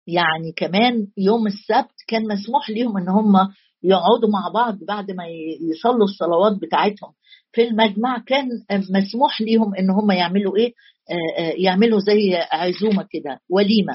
يعني 0.06 0.52
كمان 0.56 1.06
يوم 1.18 1.46
السبت 1.46 1.94
كان 2.08 2.22
مسموح 2.28 2.70
لهم 2.70 2.98
إن 2.98 3.08
هم 3.08 3.32
يقعدوا 3.84 4.28
مع 4.32 4.48
بعض 4.54 4.78
بعد 4.88 5.10
ما 5.10 5.24
يصلوا 5.70 6.04
الصلوات 6.04 6.52
بتاعتهم 6.62 7.12
في 7.52 7.62
المجمع 7.62 8.18
كان 8.26 8.48
مسموح 8.90 9.40
ليهم 9.40 9.74
إن 9.74 9.90
هم 9.90 10.10
يعملوا 10.10 10.56
إيه؟ 10.56 10.72
آه، 11.10 11.42
آه، 11.42 11.54
يعملوا 11.56 12.00
زي 12.00 12.34
عزومة 12.52 13.06
كده 13.10 13.40
وليمة. 13.50 13.94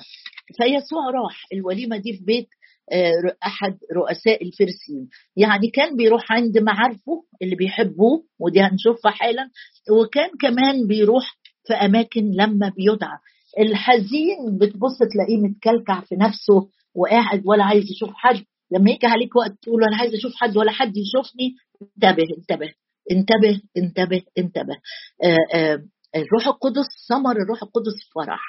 فيسوع 0.58 1.10
راح 1.10 1.46
الوليمة 1.54 1.98
دي 1.98 2.14
في 2.18 2.24
بيت 2.24 2.48
آه، 2.92 3.12
أحد 3.46 3.78
رؤساء 3.96 4.44
الفرسيين 4.44 5.10
يعني 5.36 5.68
كان 5.70 5.96
بيروح 5.98 6.32
عند 6.32 6.58
معارفه 6.58 7.24
اللي 7.42 7.56
بيحبوه 7.56 8.24
ودي 8.40 8.62
هنشوفها 8.62 9.12
حالا. 9.12 9.50
وكان 9.92 10.30
كمان 10.42 10.88
بيروح 10.88 11.38
في 11.68 11.74
أماكن 11.74 12.32
لما 12.32 12.70
بيدعى. 12.78 13.18
الحزين 13.60 14.58
بتبص 14.62 14.98
تلاقيه 14.98 15.38
متكلكع 15.38 16.02
في 16.02 16.16
نفسه 16.16 16.70
وقاعد 16.96 17.42
ولا 17.46 17.64
عايز 17.64 17.84
يشوف 17.92 18.10
حد. 18.14 18.44
لما 18.72 18.92
يجي 18.92 19.08
عليك 19.08 19.36
وقت 19.36 19.52
تقول 19.62 19.84
أنا 19.84 19.98
عايز 19.98 20.14
أشوف 20.14 20.32
حد 20.36 20.58
ولا 20.58 20.72
حد 20.72 20.94
يشوفني 20.98 21.56
انتبه 21.82 22.24
انتبه 22.38 22.74
انتبه 23.12 23.62
انتبه 23.78 24.22
انتبه. 24.38 24.76
آآ 25.24 25.38
آآ 25.60 25.88
الروح 26.16 26.48
القدس 26.48 26.86
ثمر 27.10 27.32
الروح 27.32 27.64
القدس 27.64 27.96
فرح 28.16 28.42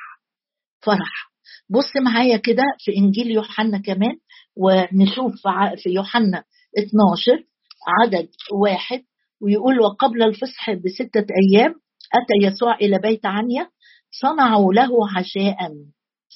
فرح. 0.83 1.29
بص 1.71 1.97
معايا 2.05 2.37
كده 2.37 2.63
في 2.79 2.97
إنجيل 2.97 3.31
يوحنا 3.31 3.79
كمان 3.79 4.17
ونشوف 4.57 5.33
في 5.83 5.91
يوحنا 5.91 6.45
12 6.79 7.45
عدد 7.89 8.29
واحد 8.63 9.03
ويقول 9.43 9.81
وقبل 9.81 10.23
الفصح 10.23 10.71
بستة 10.73 11.27
أيام 11.43 11.71
أتى 12.15 12.47
يسوع 12.47 12.75
إلى 12.75 12.99
بيت 12.99 13.27
عنيا 13.27 13.71
صنعوا 14.21 14.75
له 14.75 14.91
عشاء 15.17 15.57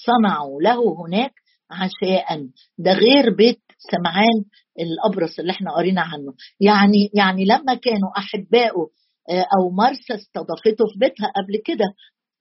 صنعوا 0.06 0.62
له 0.62 0.96
هناك 1.06 1.32
عشاء. 1.70 2.48
ده 2.78 2.92
غير 2.92 3.34
بيت 3.36 3.62
سمعان 3.90 4.44
الأبرص 4.80 5.38
اللي 5.38 5.52
إحنا 5.52 5.72
قرينا 5.72 6.00
عنه. 6.00 6.34
يعني 6.60 7.10
يعني 7.14 7.44
لما 7.44 7.74
كانوا 7.74 8.18
احبائه 8.18 8.88
آه، 9.30 9.46
أو 9.58 9.70
مرسى 9.70 10.14
استضافته 10.14 10.84
في 10.92 10.98
بيتها 10.98 11.26
قبل 11.36 11.62
كده 11.64 11.84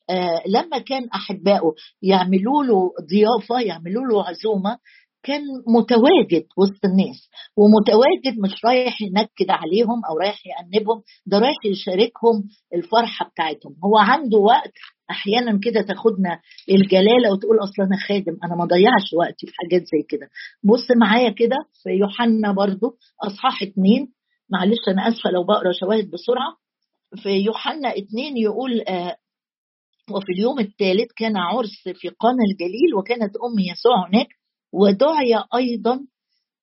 آه، 0.10 0.42
لما 0.48 0.78
كان 0.80 1.10
احبائه 1.16 1.74
يعملوا 2.02 2.64
له 2.64 2.92
ضيافة 3.10 3.62
يعملوا 3.62 4.06
له 4.06 4.24
عزومة 4.28 4.78
كان 5.24 5.42
متواجد 5.68 6.46
وسط 6.58 6.86
الناس 6.86 7.30
ومتواجد 7.58 8.40
مش 8.40 8.66
رايح 8.66 9.02
ينكد 9.02 9.50
عليهم 9.50 10.06
أو 10.10 10.18
رايح 10.18 10.40
يأنبهم 10.48 11.02
ده 11.26 11.40
رايح 11.40 11.58
يشاركهم 11.66 12.44
الفرحة 12.76 13.30
بتاعتهم. 13.30 13.76
هو 13.86 13.98
عنده 13.98 14.38
وقت 14.38 14.74
أحيانا 15.12 15.60
كده 15.64 15.82
تاخدنا 15.82 16.40
الجلالة 16.70 17.32
وتقول 17.34 17.58
أصل 17.64 17.82
أنا 17.84 17.98
خادم 18.08 18.38
أنا 18.44 18.56
ما 18.56 18.66
ضيعش 18.66 19.14
وقتي 19.18 19.48
في 19.48 19.54
حاجات 19.56 19.82
زي 19.82 20.04
كده. 20.10 20.28
بص 20.64 20.88
معايا 20.98 21.30
كده 21.30 21.56
في 21.84 21.90
يوحنا 21.90 22.52
برضو 22.52 22.98
أصحاح 23.28 23.64
اتنين 23.64 24.14
معلش 24.50 24.80
أنا 24.88 25.08
آسفة 25.08 25.30
لو 25.30 25.44
بقرأ 25.44 25.72
شواهد 25.72 26.10
بسرعة. 26.12 26.58
في 27.24 27.30
يوحنا 27.30 27.90
اتنين 27.98 28.38
يقول 28.38 28.82
آه 28.88 29.18
وفي 30.12 30.32
اليوم 30.32 30.60
الثالث 30.60 31.12
كان 31.18 31.38
عرس 31.38 31.84
في 31.94 32.10
قانا 32.10 32.44
الجليل 32.52 32.96
وكانت 32.98 33.36
أم 33.36 33.60
يسوع 33.72 34.08
هناك 34.10 34.28
ودعي 34.74 35.44
أيضا 35.56 36.00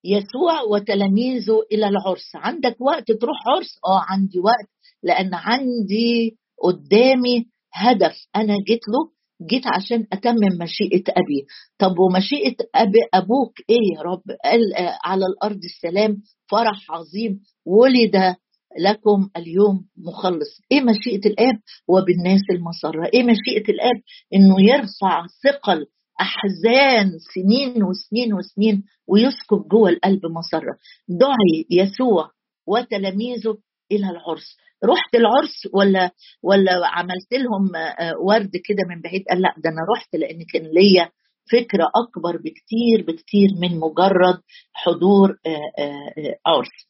يسوع 0.03 0.61
وتلاميذه 0.71 1.61
إلى 1.71 1.87
العرس. 1.87 2.31
عندك 2.35 2.75
وقت 2.81 3.11
تروح 3.11 3.37
عرس؟ 3.47 3.77
آه 3.85 4.01
عندي 4.09 4.39
وقت 4.39 4.69
لأن 5.03 5.33
عندي 5.33 6.37
قدامي 6.63 7.45
هدف. 7.73 8.15
أنا 8.35 8.55
جيت 8.67 8.81
له 8.87 9.19
جيت 9.47 9.67
عشان 9.67 10.07
أتمم 10.13 10.57
مشيئة 10.61 11.03
أبي. 11.09 11.45
طب 11.77 11.99
ومشيئة 11.99 12.55
أبي 12.75 12.99
أبوك 13.13 13.53
إيه 13.69 13.95
يا 13.97 14.01
رب؟ 14.01 14.21
قال 14.43 14.73
آه، 14.73 14.97
على 15.03 15.25
الأرض 15.25 15.59
السلام 15.63 16.17
فرح 16.51 16.91
عظيم 16.91 17.39
ولد 17.65 18.35
لكم 18.79 19.29
اليوم 19.37 19.85
مخلص. 19.97 20.61
إيه 20.71 20.81
مشيئة 20.81 21.29
الآب؟ 21.29 21.55
وبالناس 21.87 22.41
المسرة. 22.51 23.09
إيه 23.13 23.23
مشيئة 23.23 23.71
الآب؟ 23.71 24.01
إنه 24.33 24.55
يرفع 24.61 25.25
ثقل 25.43 25.85
أحزان 26.21 27.11
سنين 27.33 27.83
وسنين 27.83 28.33
وسنين 28.33 28.83
ويسكب 29.07 29.67
جوه 29.67 29.89
القلب 29.89 30.25
مسره 30.25 30.77
دعي 31.07 31.65
يسوع 31.69 32.31
وتلاميذه 32.67 33.57
إلى 33.91 34.09
العرس. 34.09 34.57
رحت 34.85 35.15
العرس 35.15 35.67
ولا 35.73 36.11
ولا 36.43 36.87
عملت 36.87 37.33
لهم 37.33 37.75
آه، 37.75 38.17
ورد 38.19 38.51
كده 38.65 38.83
من 38.89 39.01
بعيد؟ 39.01 39.23
قال 39.29 39.41
لا 39.41 39.53
ده 39.57 39.69
أنا 39.69 39.81
رحت 39.95 40.15
لأن 40.15 40.43
كان 40.53 40.63
ليا 40.63 41.09
فكرة 41.51 41.83
أكبر 42.03 42.37
بكتير 42.37 43.05
بكتير 43.07 43.49
من 43.61 43.79
مجرد 43.79 44.41
حضور 44.73 45.29
آه، 45.29 45.81
آه، 45.83 46.35
عرس. 46.45 46.89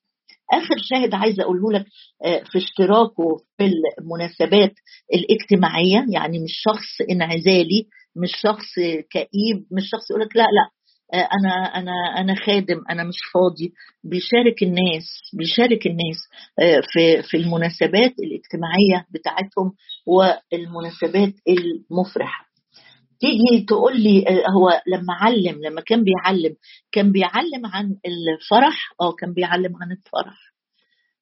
آخر 0.54 0.76
شاهد 0.78 1.14
عايزه 1.14 1.44
أقوله 1.44 1.72
لك 1.72 1.86
في 2.52 2.58
اشتراكه 2.58 3.38
في 3.58 3.72
المناسبات 4.00 4.74
الاجتماعية 5.14 6.06
يعني 6.10 6.40
مش 6.40 6.52
شخص 6.64 7.10
انعزالي 7.12 7.88
مش 8.16 8.32
شخص 8.42 8.76
كئيب 9.12 9.66
مش 9.72 9.90
شخص 9.92 10.12
يقول 10.12 10.22
لك 10.22 10.36
لا 10.36 10.42
لا 10.44 10.70
آه، 11.14 11.28
أنا 11.40 11.54
أنا 11.76 11.92
أنا 12.18 12.36
خادم 12.36 12.82
أنا 12.90 13.04
مش 13.04 13.18
فاضي. 13.34 13.74
بيشارك 14.04 14.64
الناس 14.64 15.06
بيشارك 15.34 15.88
الناس 15.88 16.18
آه، 16.60 16.82
في 16.94 17.22
في 17.22 17.38
المناسبات 17.38 18.14
الاجتماعية 18.20 19.06
بتاعتهم 19.14 19.74
والمناسبات 20.08 21.34
المفرحة. 21.50 22.46
تيجي 23.20 23.66
تقول 23.68 24.02
لي 24.02 24.26
آه، 24.28 24.44
هو 24.58 24.82
لما 24.88 25.14
علم 25.14 25.62
لما 25.64 25.82
كان 25.82 26.04
بيعلم 26.04 26.56
كان 26.92 27.12
بيعلم 27.12 27.66
عن 27.66 27.86
الفرح؟ 28.06 28.94
آه 29.02 29.12
كان 29.20 29.34
بيعلم 29.34 29.74
عن 29.82 29.92
الفرح. 29.92 30.38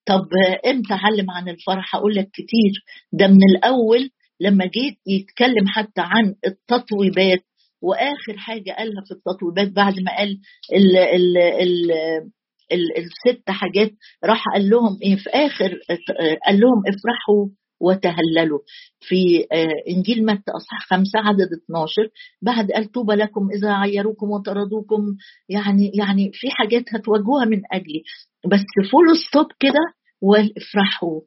طب 0.05 0.27
إمتى 0.67 0.93
علم 0.93 1.31
عن 1.31 1.49
الفرح؟ 1.49 1.95
أقول 1.95 2.15
لك 2.15 2.29
كتير. 2.33 2.73
ده 3.13 3.27
من 3.27 3.39
الأول 3.55 4.09
لما 4.39 4.65
جيت 4.65 4.97
يتكلم 5.07 5.67
حتى 5.67 6.01
عن 6.01 6.35
التطويبات 6.45 7.39
وآخر 7.81 8.37
حاجة 8.37 8.71
قالها 8.77 9.03
في 9.07 9.11
التطويبات 9.11 9.67
بعد 9.71 9.99
ما 9.99 10.17
قال 10.17 10.39
ال 10.73 10.97
ال 10.97 11.37
ال 11.37 11.91
ال 12.71 12.97
الست 12.97 13.49
حاجات 13.49 13.91
راح 14.25 14.43
قال 14.53 14.69
لهم 14.69 14.97
إيه 15.03 15.15
في 15.15 15.29
آخر 15.29 15.79
قال 16.45 16.59
لهم 16.59 16.83
افرحوا 16.87 17.47
وتهللوا. 17.81 18.59
في 18.99 19.45
إنجيل 19.89 20.25
متى 20.25 20.51
أصحاح 20.51 20.79
خمسة 20.89 21.19
عدد 21.19 21.47
12 21.65 22.09
بعد 22.41 22.71
قال 22.71 22.91
طوبى 22.91 23.13
لكم 23.13 23.49
إذا 23.57 23.73
عيروكم 23.73 24.29
وطردوكم 24.29 25.15
يعني 25.49 25.91
يعني 25.93 26.31
في 26.33 26.47
حاجات 26.51 26.83
هتواجهوها 26.93 27.45
من 27.45 27.61
أجلي. 27.71 28.03
بس 28.45 28.89
full 28.91 29.17
stop 29.27 29.45
كده 29.59 29.79
وافرحوا. 30.21 31.21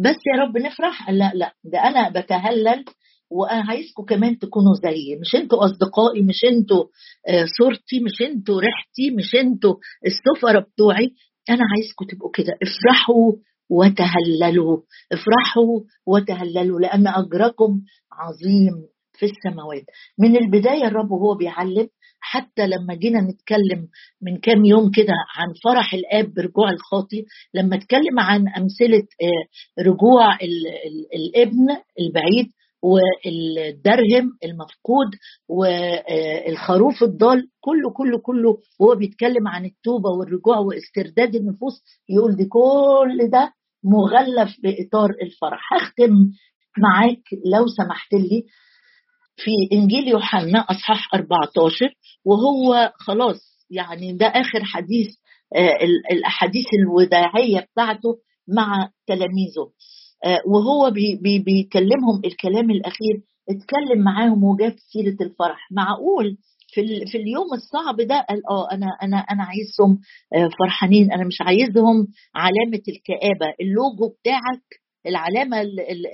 بس 0.00 0.16
يا 0.26 0.42
رب 0.42 0.58
نفرح. 0.58 1.10
لا 1.10 1.32
لا 1.34 1.54
ده 1.64 1.78
أنا 1.78 2.08
بتهلل 2.20 2.84
وأنا 3.30 3.64
عايزكم 3.68 4.04
كمان 4.04 4.38
تكونوا 4.38 4.74
زيي. 4.84 5.16
مش 5.20 5.34
أنتوا 5.34 5.64
أصدقائي 5.64 6.22
مش 6.22 6.44
أنتوا 6.44 6.84
آه، 7.28 7.44
صورتي 7.58 8.00
مش 8.04 8.22
أنتوا 8.22 8.60
ريحتي 8.60 9.16
مش 9.16 9.34
أنتوا 9.34 9.74
السفرة 10.06 10.60
بتوعي. 10.60 11.10
أنا 11.50 11.60
عايزكم 11.72 12.04
تبقوا 12.04 12.30
كده. 12.34 12.52
افرحوا 12.62 13.32
وتهللوا. 13.70 14.78
افرحوا 15.12 15.80
وتهللوا 16.06 16.80
لأن 16.80 17.06
أجركم 17.08 17.80
عظيم 18.12 18.74
في 19.12 19.26
السماوات. 19.26 19.84
من 20.18 20.36
البداية 20.36 20.84
الرب 20.84 21.10
وهو 21.10 21.34
بيعلم 21.34 21.88
حتى 22.20 22.66
لما 22.66 22.94
جينا 22.94 23.20
نتكلم 23.20 23.88
من 24.22 24.38
كام 24.38 24.64
يوم 24.64 24.90
كده 24.90 25.12
عن 25.36 25.52
فرح 25.64 25.94
الآب 25.94 26.34
برجوع 26.34 26.70
الخاطي 26.70 27.24
لما 27.54 27.76
اتكلم 27.76 28.18
عن 28.20 28.48
أمثلة 28.48 29.06
آه، 29.22 29.82
رجوع 29.86 30.38
الابن 31.14 31.66
البعيد 32.00 32.46
والدرهم 32.82 34.38
المفقود 34.44 35.08
والخروف 35.48 37.02
الضال 37.02 37.48
كله 37.60 37.90
كله 37.92 38.18
كله 38.18 38.56
وهو 38.80 38.94
بيتكلم 38.94 39.48
عن 39.48 39.64
التوبة 39.64 40.10
والرجوع 40.10 40.58
واسترداد 40.58 41.34
النفوس 41.34 41.82
يقول 42.08 42.36
دي 42.36 42.44
كل 42.44 43.30
ده 43.32 43.52
مغلف 43.84 44.56
بإطار 44.62 45.10
الفرح. 45.22 45.60
هختم 45.74 46.12
معاك 46.78 47.22
لو 47.54 47.66
سمحت 47.66 48.12
لي 48.14 48.44
في 49.44 49.50
إنجيل 49.76 50.08
يوحنا 50.08 50.58
أصحاح 50.58 51.14
14 51.14 51.94
وهو 52.24 52.92
خلاص 52.94 53.40
يعني 53.70 54.12
ده 54.12 54.26
آخر 54.26 54.64
حديث 54.64 55.08
آه، 55.56 55.76
الأحاديث 56.12 56.66
الوداعية 56.82 57.60
بتاعته 57.72 58.18
مع 58.48 58.90
تلاميذه. 59.06 59.70
آه، 60.24 60.40
وهو 60.46 60.90
بي 60.90 61.16
بي 61.22 61.38
بيكلمهم 61.38 62.20
الكلام 62.24 62.70
الأخير 62.70 63.16
اتكلم 63.50 64.04
معاهم 64.04 64.44
وجاب 64.44 64.74
سيرة 64.92 65.16
الفرح. 65.20 65.68
معقول؟ 65.72 66.36
في 66.74 67.06
في 67.06 67.18
اليوم 67.18 67.46
الصعب 67.54 67.96
ده 68.00 68.26
قال 68.28 68.42
آه 68.50 68.68
أنا 68.72 68.86
أنا 69.02 69.16
أنا 69.16 69.42
عايزهم 69.44 70.00
آه، 70.34 70.50
فرحانين 70.58 71.12
أنا 71.12 71.24
مش 71.24 71.40
عايزهم 71.40 72.06
علامة 72.34 72.82
الكآبة. 72.88 73.54
اللوجو 73.60 74.08
بتاعك 74.20 74.64
العلامة 75.06 75.60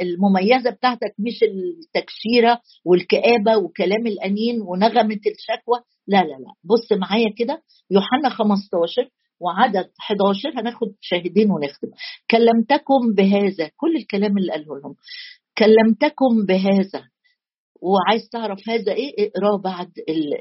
المميزة 0.02 0.70
بتاعتك 0.70 1.14
مش 1.18 1.42
التكشيره 1.42 2.60
والكآبة 2.84 3.56
وكلام 3.56 4.06
الأنين 4.06 4.60
ونغمة 4.60 5.20
الشكوى. 5.26 5.78
لا 6.06 6.16
لا 6.22 6.36
لا. 6.44 6.52
بص 6.64 6.92
معايا 6.92 7.34
كده. 7.38 7.62
يوحنا 7.90 8.28
15 8.28 9.08
وعدد 9.40 9.90
11 10.00 10.60
هناخد 10.60 10.88
شاهدين 11.00 11.50
ونختم. 11.50 11.88
كلمتكم 12.30 13.14
بهذا. 13.16 13.70
كل 13.76 13.96
الكلام 13.96 14.38
اللي 14.38 14.52
قاله 14.52 14.78
لهم. 14.78 14.94
كلمتكم 15.58 16.46
بهذا. 16.48 17.04
وعايز 17.82 18.28
تعرف 18.32 18.68
هذا 18.68 18.92
إيه؟ 18.92 19.12
إقراه 19.18 19.56
بعد 19.64 19.90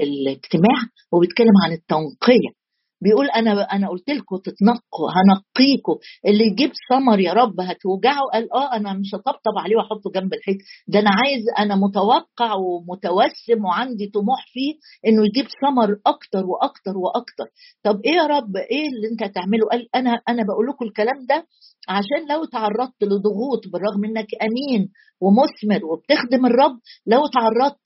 الاجتماع. 0.01 0.79
وبيتكلم 1.11 1.53
عن 1.65 1.71
التنقية. 1.71 2.64
بيقول 3.05 3.27
أنا 3.29 3.51
أنا 3.75 3.89
قلت 3.89 4.09
لكم 4.09 4.37
تتنقوا 4.37 5.09
هنقيكم. 5.15 5.95
اللي 6.27 6.43
يجيب 6.45 6.71
ثمر 6.89 7.19
يا 7.19 7.33
رب 7.33 7.59
هتوجعه 7.61 8.21
قال 8.33 8.53
آه 8.53 8.75
أنا 8.75 8.93
مش 8.93 9.15
هطبطب 9.15 9.55
عليه 9.63 9.75
وأحطه 9.75 10.11
جنب 10.15 10.33
الحيط. 10.33 10.57
ده 10.87 10.99
أنا 10.99 11.09
عايز 11.19 11.43
أنا 11.59 11.75
متوقع 11.75 12.53
ومتوسم 12.53 13.65
وعندي 13.65 14.07
طموح 14.13 14.41
فيه 14.53 14.73
إنه 15.07 15.21
يجيب 15.25 15.45
ثمر 15.61 15.89
أكتر 16.07 16.43
وأكتر 16.45 16.97
وأكتر. 16.97 17.47
طب 17.83 18.01
إيه 18.05 18.13
يا 18.13 18.25
رب؟ 18.27 18.55
إيه 18.57 18.85
اللي 18.95 19.07
أنت 19.11 19.23
هتعمله؟ 19.23 19.65
قال 19.71 19.87
أنا 19.95 20.11
أنا 20.29 20.43
بقول 20.47 20.65
لكم 20.67 20.85
الكلام 20.85 21.25
ده 21.29 21.45
عشان 21.89 22.21
لو 22.29 22.45
تعرضت 22.45 23.03
لضغوط 23.03 23.61
بالرغم 23.73 24.05
إنك 24.05 24.27
أمين 24.41 24.89
ومثمر 25.21 25.85
وبتخدم 25.85 26.45
الرب 26.45 26.79
لو 27.07 27.21
تعرضت 27.27 27.79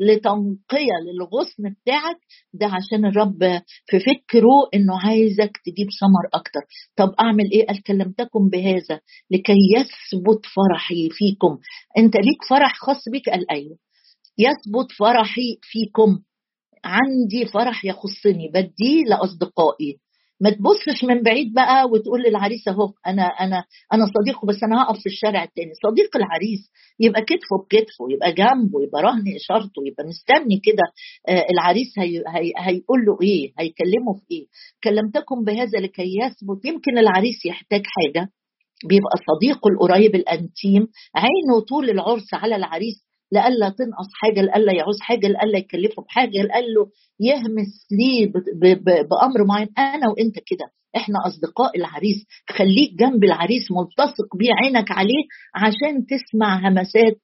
لتنقية 0.00 0.96
للغصن 1.06 1.62
بتاعك 1.82 2.16
ده 2.54 2.66
عشان 2.66 3.04
الرب 3.04 3.38
في 3.86 3.98
فكره 4.06 4.68
إنه 4.74 5.00
عايزك 5.00 5.56
تجيب 5.64 5.88
ثمر 6.00 6.40
أكتر. 6.40 6.60
طب 6.96 7.14
أعمل 7.20 7.50
إيه؟ 7.52 7.66
قال 7.66 7.82
كلمتكم 7.82 8.48
بهذا 8.48 9.00
لكي 9.30 9.56
يثبت 9.76 10.46
فرحي 10.46 11.08
فيكم. 11.10 11.58
أنت 11.98 12.16
ليك 12.16 12.44
فرح 12.50 12.74
خاص 12.76 13.08
بيك؟ 13.08 13.28
قال 13.28 13.50
أيوه. 13.50 13.78
يثبت 14.38 14.92
فرحي 14.98 15.58
فيكم. 15.62 16.18
عندي 16.84 17.46
فرح 17.52 17.84
يخصني. 17.84 18.48
بديه 18.54 19.04
لأصدقائي. 19.08 19.98
ما 20.40 20.50
تبصش 20.50 21.04
من 21.04 21.22
بعيد 21.22 21.52
بقى 21.54 21.84
وتقول 21.84 22.22
للعريس 22.22 22.68
أهو 22.68 22.92
أنا 23.06 23.22
أنا 23.22 23.64
أنا 23.92 24.06
صديقه 24.18 24.46
بس 24.46 24.62
أنا 24.62 24.82
هقف 24.82 24.98
في 24.98 25.06
الشارع 25.06 25.42
التاني. 25.44 25.70
صديق 25.90 26.16
العريس 26.16 26.70
يبقى 27.00 27.22
كتفه 27.22 27.56
بكتفه 27.64 28.04
يبقى 28.10 28.32
جنبه 28.32 28.82
يبقى 28.82 29.02
رهن 29.02 29.24
إشارته 29.36 29.80
يبقى 29.86 30.04
مستني 30.04 30.60
كده 30.64 30.82
آه، 31.28 31.46
العريس 31.52 31.98
هي 31.98 32.18
هي 32.28 32.52
هيقول 32.58 33.04
له 33.06 33.18
إيه 33.22 33.52
هيكلمه 33.58 34.12
في 34.14 34.24
إيه. 34.34 34.46
كلمتكم 34.84 35.44
بهذا 35.44 35.78
لكي 35.80 36.10
يثبت 36.22 36.64
يمكن 36.64 36.98
العريس 36.98 37.46
يحتاج 37.46 37.82
حاجة. 37.86 38.28
بيبقى 38.88 39.16
صديقه 39.28 39.68
القريب 39.68 40.14
الأنتيم 40.14 40.88
عينه 41.14 41.60
طول 41.68 41.90
العرس 41.90 42.34
على 42.34 42.56
العريس 42.56 43.04
لألا 43.32 43.68
تنقص 43.68 44.08
حاجة 44.14 44.40
لألا 44.40 44.72
يعوز 44.72 45.00
حاجة 45.00 45.26
لألا 45.26 45.58
يكلفه 45.58 46.02
بحاجة 46.02 46.42
لألا 46.42 46.86
يهمس 47.20 47.86
ليه 47.90 48.32
بأمر 49.10 49.44
معين. 49.48 49.68
أنا 49.78 50.08
وأنت 50.08 50.34
كده. 50.46 50.66
إحنا 50.96 51.14
أصدقاء 51.26 51.76
العريس. 51.78 52.26
خليك 52.50 52.94
جنب 52.98 53.24
العريس 53.24 53.62
ملتصق 53.70 54.36
بيه 54.36 54.50
عينك 54.62 54.90
عليه 54.90 55.24
عشان 55.54 56.06
تسمع 56.06 56.68
همسات 56.68 57.16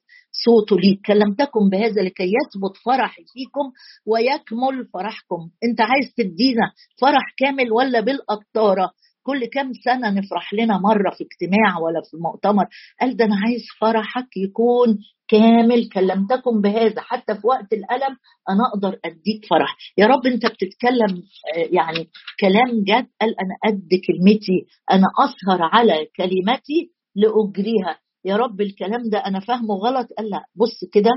صوته 0.44 0.76
ليك. 0.80 1.00
كلمتكم 1.06 1.68
بهذا 1.70 2.02
لكي 2.02 2.24
يثبت 2.24 2.76
فرحي 2.84 3.22
فيكم 3.32 3.66
ويكمل 4.06 4.86
فرحكم. 4.92 5.50
أنت 5.64 5.80
عايز 5.80 6.14
تدينا 6.16 6.72
فرح 7.00 7.34
كامل 7.38 7.72
ولا 7.72 8.00
بالقطارة؟ 8.00 8.90
كل 9.22 9.44
كام 9.46 9.72
سنة 9.84 10.10
نفرح 10.10 10.54
لنا 10.54 10.78
مرة 10.78 11.10
في 11.10 11.24
اجتماع 11.24 11.78
ولا 11.78 12.00
في 12.10 12.16
مؤتمر؟ 12.16 12.64
قال 13.00 13.16
ده 13.16 13.24
أنا 13.24 13.36
عايز 13.46 13.60
فرحك 13.80 14.36
يكون 14.36 14.98
كامل 15.30 15.88
كلمتكم 15.88 16.60
بهذا 16.60 17.00
حتى 17.00 17.34
في 17.34 17.46
وقت 17.46 17.72
الألم 17.72 18.16
أنا 18.50 18.64
أقدر 18.72 18.98
أديك 19.04 19.46
فرح. 19.50 19.76
يا 19.98 20.06
رب 20.06 20.26
أنت 20.26 20.46
بتتكلم 20.46 21.22
آه، 21.56 21.68
يعني 21.70 22.10
كلام 22.40 22.70
جد 22.84 23.06
قال 23.20 23.40
أنا 23.40 23.54
قد 23.66 23.88
كلمتي 24.06 24.66
أنا 24.92 25.06
أسهر 25.24 25.62
على 25.62 26.06
كلمتي 26.16 26.90
لأجريها. 27.16 27.98
يا 28.24 28.36
رب 28.36 28.60
الكلام 28.60 29.08
ده 29.12 29.18
أنا 29.18 29.40
فاهمه 29.40 29.74
غلط. 29.74 30.08
قال 30.18 30.30
لا 30.30 30.44
بص 30.54 30.84
كده 30.92 31.10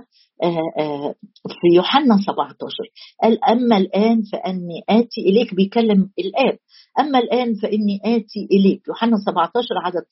آه، 0.43 0.81
آه، 0.83 1.15
في 1.47 1.75
يوحنا 1.75 2.17
17 2.17 2.57
قال 3.23 3.43
أما 3.43 3.77
الآن 3.77 4.21
فأني 4.31 4.81
آتي 4.89 5.21
إليك 5.21 5.53
بيكلم 5.55 6.09
الآب 6.19 6.57
أما 6.99 7.19
الآن 7.19 7.53
فإني 7.55 7.99
آتي 8.05 8.47
إليك. 8.51 8.81
يوحنا 8.87 9.17
17 9.17 9.65
عدد 9.85 10.03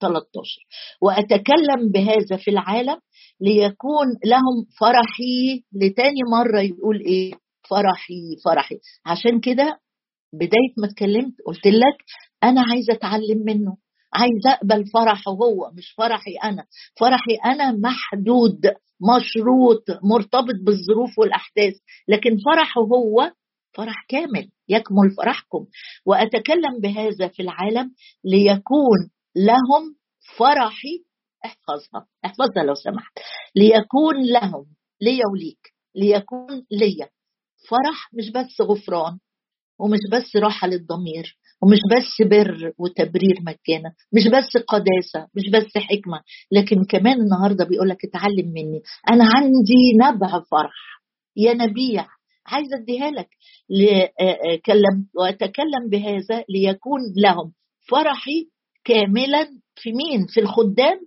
13 0.00 0.66
وأتكلم 1.02 1.92
بهذا 1.94 2.36
في 2.36 2.50
العالم 2.50 2.96
ليكون 3.40 4.06
لهم 4.24 4.66
فرحي. 4.80 5.62
لتاني 5.72 6.20
مرة 6.32 6.60
يقول 6.60 7.00
إيه؟ 7.00 7.32
فرحي 7.70 8.36
فرحي. 8.44 8.78
عشان 9.06 9.40
كده 9.40 9.80
بداية 10.34 10.72
ما 10.78 10.86
اتكلمت 10.86 11.34
قلت 11.46 11.66
لك 11.66 11.96
أنا 12.44 12.60
عايزة 12.70 12.92
أتعلم 12.92 13.44
منه. 13.46 13.76
عايزه 14.14 14.50
أقبل 14.52 14.86
فرحه 14.86 15.30
هو 15.32 15.70
مش 15.74 15.90
فرحي 15.96 16.34
أنا. 16.44 16.64
فرحي 17.00 17.34
أنا 17.44 17.72
محدود 17.72 18.60
مشروط 19.00 19.84
مرتبط 20.02 20.54
بالظروف 20.66 21.18
والأحداث. 21.18 21.74
لكن 22.08 22.36
فرحه 22.44 22.80
هو 22.80 23.32
فرح 23.74 24.04
كامل 24.08 24.48
يكمل 24.68 25.10
فرحكم. 25.16 25.66
وأتكلم 26.06 26.80
بهذا 26.80 27.28
في 27.28 27.42
العالم 27.42 27.94
ليكون 28.24 29.10
لهم 29.36 29.96
فرحي. 30.36 31.04
احفظها 31.44 32.06
احفظها 32.24 32.62
لو 32.64 32.74
سمحت. 32.74 33.12
ليكون 33.56 34.24
لهم 34.32 34.66
ليا 35.00 35.26
وليك 35.32 35.72
ليكون 35.94 36.66
ليا. 36.70 37.08
فرح 37.68 38.10
مش 38.14 38.30
بس 38.30 38.60
غفران 38.60 39.18
ومش 39.78 39.98
بس 40.12 40.36
راحة 40.36 40.68
للضمير. 40.68 41.38
ومش 41.62 41.78
بس 41.92 42.26
بر 42.28 42.72
وتبرير 42.78 43.38
مجانا 43.40 43.92
مش 44.12 44.22
بس 44.28 44.62
قداسة 44.68 45.28
مش 45.36 45.50
بس 45.52 45.78
حكمة 45.78 46.20
لكن 46.52 46.84
كمان 46.84 47.20
النهاردة 47.20 47.64
بيقولك 47.64 47.98
اتعلم 48.04 48.48
مني. 48.48 48.82
أنا 49.10 49.24
عندي 49.36 49.92
نبع 49.96 50.40
فرح. 50.50 51.02
يا 51.36 51.54
نبيع. 51.54 52.06
عايزة 52.46 52.76
أديها 52.76 53.10
لك. 53.10 53.28
كلم 54.66 55.06
وأتكلم 55.14 55.88
بهذا 55.90 56.44
ليكون 56.48 57.00
لهم 57.16 57.52
فرحي 57.90 58.48
كاملا 58.84 59.44
في 59.76 59.92
مين؟ 59.92 60.26
في 60.26 60.40
الخدام؟ 60.40 61.00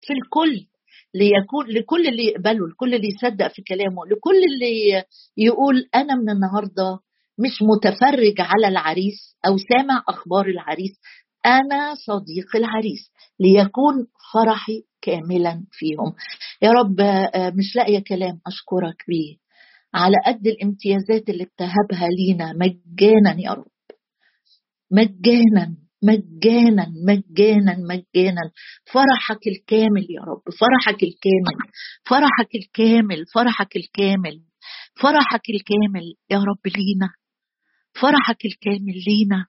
في 0.00 0.12
الكل. 0.12 0.66
ليكون 1.14 1.66
لكل 1.68 2.08
اللي 2.08 2.24
يقبله 2.24 2.68
لكل 2.68 2.94
اللي 2.94 3.08
يصدق 3.08 3.48
في 3.48 3.62
كلامه 3.62 4.06
لكل 4.06 4.36
اللي 4.54 5.04
يقول 5.36 5.88
أنا 5.94 6.14
من 6.14 6.30
النهارده 6.30 6.98
مش 7.38 7.62
متفرج 7.62 8.34
على 8.40 8.68
العريس 8.68 9.36
أو 9.46 9.56
سامع 9.56 10.02
أخبار 10.08 10.46
العريس. 10.46 11.00
أنا 11.46 11.94
صديق 11.94 12.56
العريس 12.56 13.12
ليكون 13.40 13.94
فرحي 14.32 14.82
كاملا 15.02 15.64
فيهم. 15.72 16.12
يا 16.62 16.70
رب 16.70 17.00
آه، 17.00 17.50
مش 17.50 17.76
لاقيه 17.76 17.98
كلام 18.08 18.40
أشكرك 18.46 19.02
بيه. 19.08 19.36
على 19.94 20.16
قد 20.26 20.46
الامتيازات 20.46 21.28
اللي 21.28 21.44
بتهبها 21.44 22.08
لينا 22.18 22.52
مجانا 22.52 23.36
يا 23.40 23.50
رب. 23.52 23.66
مجانا 24.90 25.76
مجانا 26.02 26.86
مجانا 27.06 27.76
مجانا. 27.78 28.50
فرحك 28.92 29.46
الكامل 29.46 30.06
يا 30.10 30.20
رب 30.20 30.42
فرحك 30.60 31.02
الكامل 31.02 31.58
فرحك 32.08 32.54
الكامل 32.54 33.24
فرحك 33.34 33.76
الكامل 33.76 34.40
فرحك 35.02 35.42
الكامل 35.50 36.14
يا 36.30 36.38
رب 36.38 36.66
لينا. 36.76 37.10
فرحك 38.00 38.44
الكامل 38.44 38.94
لينا. 39.06 39.46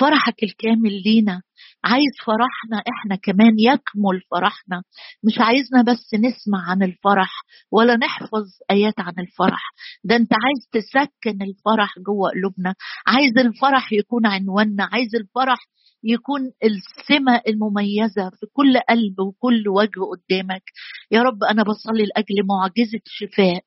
فرحك 0.00 0.42
الكامل 0.42 1.02
لينا. 1.06 1.42
عايز 1.84 2.12
فرحنا 2.26 2.82
إحنا 2.92 3.16
كمان 3.16 3.58
يكمل 3.58 4.20
فرحنا. 4.30 4.82
مش 5.24 5.38
عايزنا 5.38 5.82
بس 5.82 6.14
نسمع 6.14 6.70
عن 6.70 6.82
الفرح 6.82 7.30
ولا 7.72 7.96
نحفظ 7.96 8.44
آيات 8.70 8.94
عن 8.98 9.12
الفرح. 9.18 9.62
ده 10.04 10.16
انت 10.16 10.32
عايز 10.32 10.68
تسكن 10.72 11.42
الفرح 11.42 11.94
جوه 12.06 12.30
قلوبنا. 12.30 12.74
عايز 13.06 13.38
الفرح 13.38 13.92
يكون 13.92 14.26
عنواننا. 14.26 14.88
عايز 14.92 15.14
الفرح 15.14 15.58
يكون 16.04 16.40
السمة 16.64 17.40
المميزة 17.48 18.30
في 18.30 18.46
كل 18.52 18.78
قلب 18.88 19.20
وكل 19.20 19.68
وجه 19.68 20.00
قدامك. 20.12 20.62
يا 21.10 21.22
رب 21.22 21.44
أنا 21.50 21.62
بصلي 21.62 22.04
لأجل 22.04 22.46
معجزة 22.48 23.00
شفاء. 23.06 23.64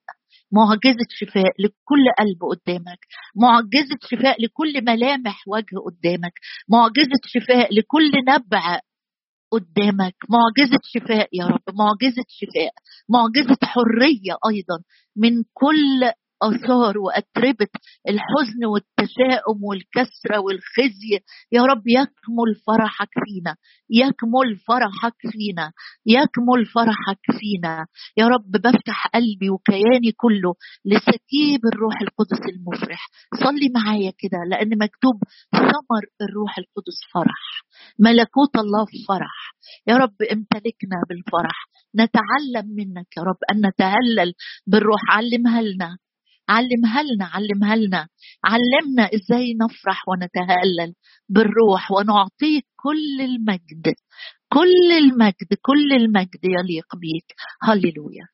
معجزة 0.54 1.08
شفاء 1.10 1.52
لكل 1.60 2.06
قلب 2.20 2.44
قدامك. 2.52 3.00
معجزة 3.36 3.98
شفاء 4.10 4.42
لكل 4.44 4.86
ملامح 4.86 5.44
وجه 5.48 5.78
قدامك. 5.86 6.34
معجزة 6.70 7.22
شفاء 7.26 7.74
لكل 7.74 8.12
نبع 8.30 8.80
قدامك. 9.52 10.16
معجزة 10.30 10.80
شفاء 10.84 11.30
يا 11.34 11.46
رب. 11.46 11.76
معجزة 11.76 12.26
شفاء. 12.30 12.74
معجزة 13.10 13.58
حرية 13.64 14.36
أيضا 14.50 14.78
من 15.16 15.44
كل 15.54 16.12
آثار 16.48 16.98
وأتربة 16.98 17.74
الحزن 18.10 18.66
والتشاؤم 18.66 19.64
والكسرة 19.64 20.40
والخزي. 20.40 21.12
يا 21.52 21.62
رب 21.62 21.88
يكمل 21.88 22.50
فرحك 22.68 23.10
فينا 23.26 23.56
يكمل 23.90 24.58
فرحك 24.68 25.20
فينا 25.32 25.72
يكمل 26.06 26.66
فرحك 26.66 27.24
فينا. 27.40 27.88
يا 28.18 28.28
رب 28.28 28.52
بفتح 28.52 29.08
قلبي 29.08 29.50
وكياني 29.50 30.12
كله 30.18 30.56
لسكيب 30.86 31.62
الروح 31.74 32.02
القدس 32.02 32.42
المفرح. 32.54 33.10
صلي 33.44 33.70
معايا 33.76 34.12
كده 34.18 34.38
لأن 34.50 34.70
مكتوب 34.84 35.18
ثمر 35.52 36.04
الروح 36.22 36.58
القدس 36.58 37.00
فرح. 37.14 37.64
ملكوت 38.00 38.56
الله 38.56 38.86
فرح. 39.08 39.54
يا 39.88 39.98
رب 39.98 40.22
امتلكنا 40.32 40.98
بالفرح. 41.10 41.58
نتعلم 41.96 42.76
منك 42.76 43.08
يا 43.18 43.24
رب 43.24 43.38
أن 43.52 43.68
نتهلل 43.68 44.34
بالروح. 44.68 45.02
علمها 45.10 45.62
لنا. 45.62 45.98
علمها 46.50 47.04
لنا 47.04 47.26
علمها 47.26 47.76
لنا. 47.76 48.08
علمنا 48.46 49.10
إزاي 49.16 49.54
نفرح 49.62 50.04
ونتهلل 50.10 50.94
بالروح 51.30 51.92
ونعطيك 51.92 52.66
كل 52.76 53.22
المجد 53.22 53.94
كل 54.54 54.92
المجد 54.98 55.50
كل 55.62 55.94
المجد 55.94 56.44
يليق 56.46 56.96
بيك. 56.96 57.34
هللويا. 57.64 58.28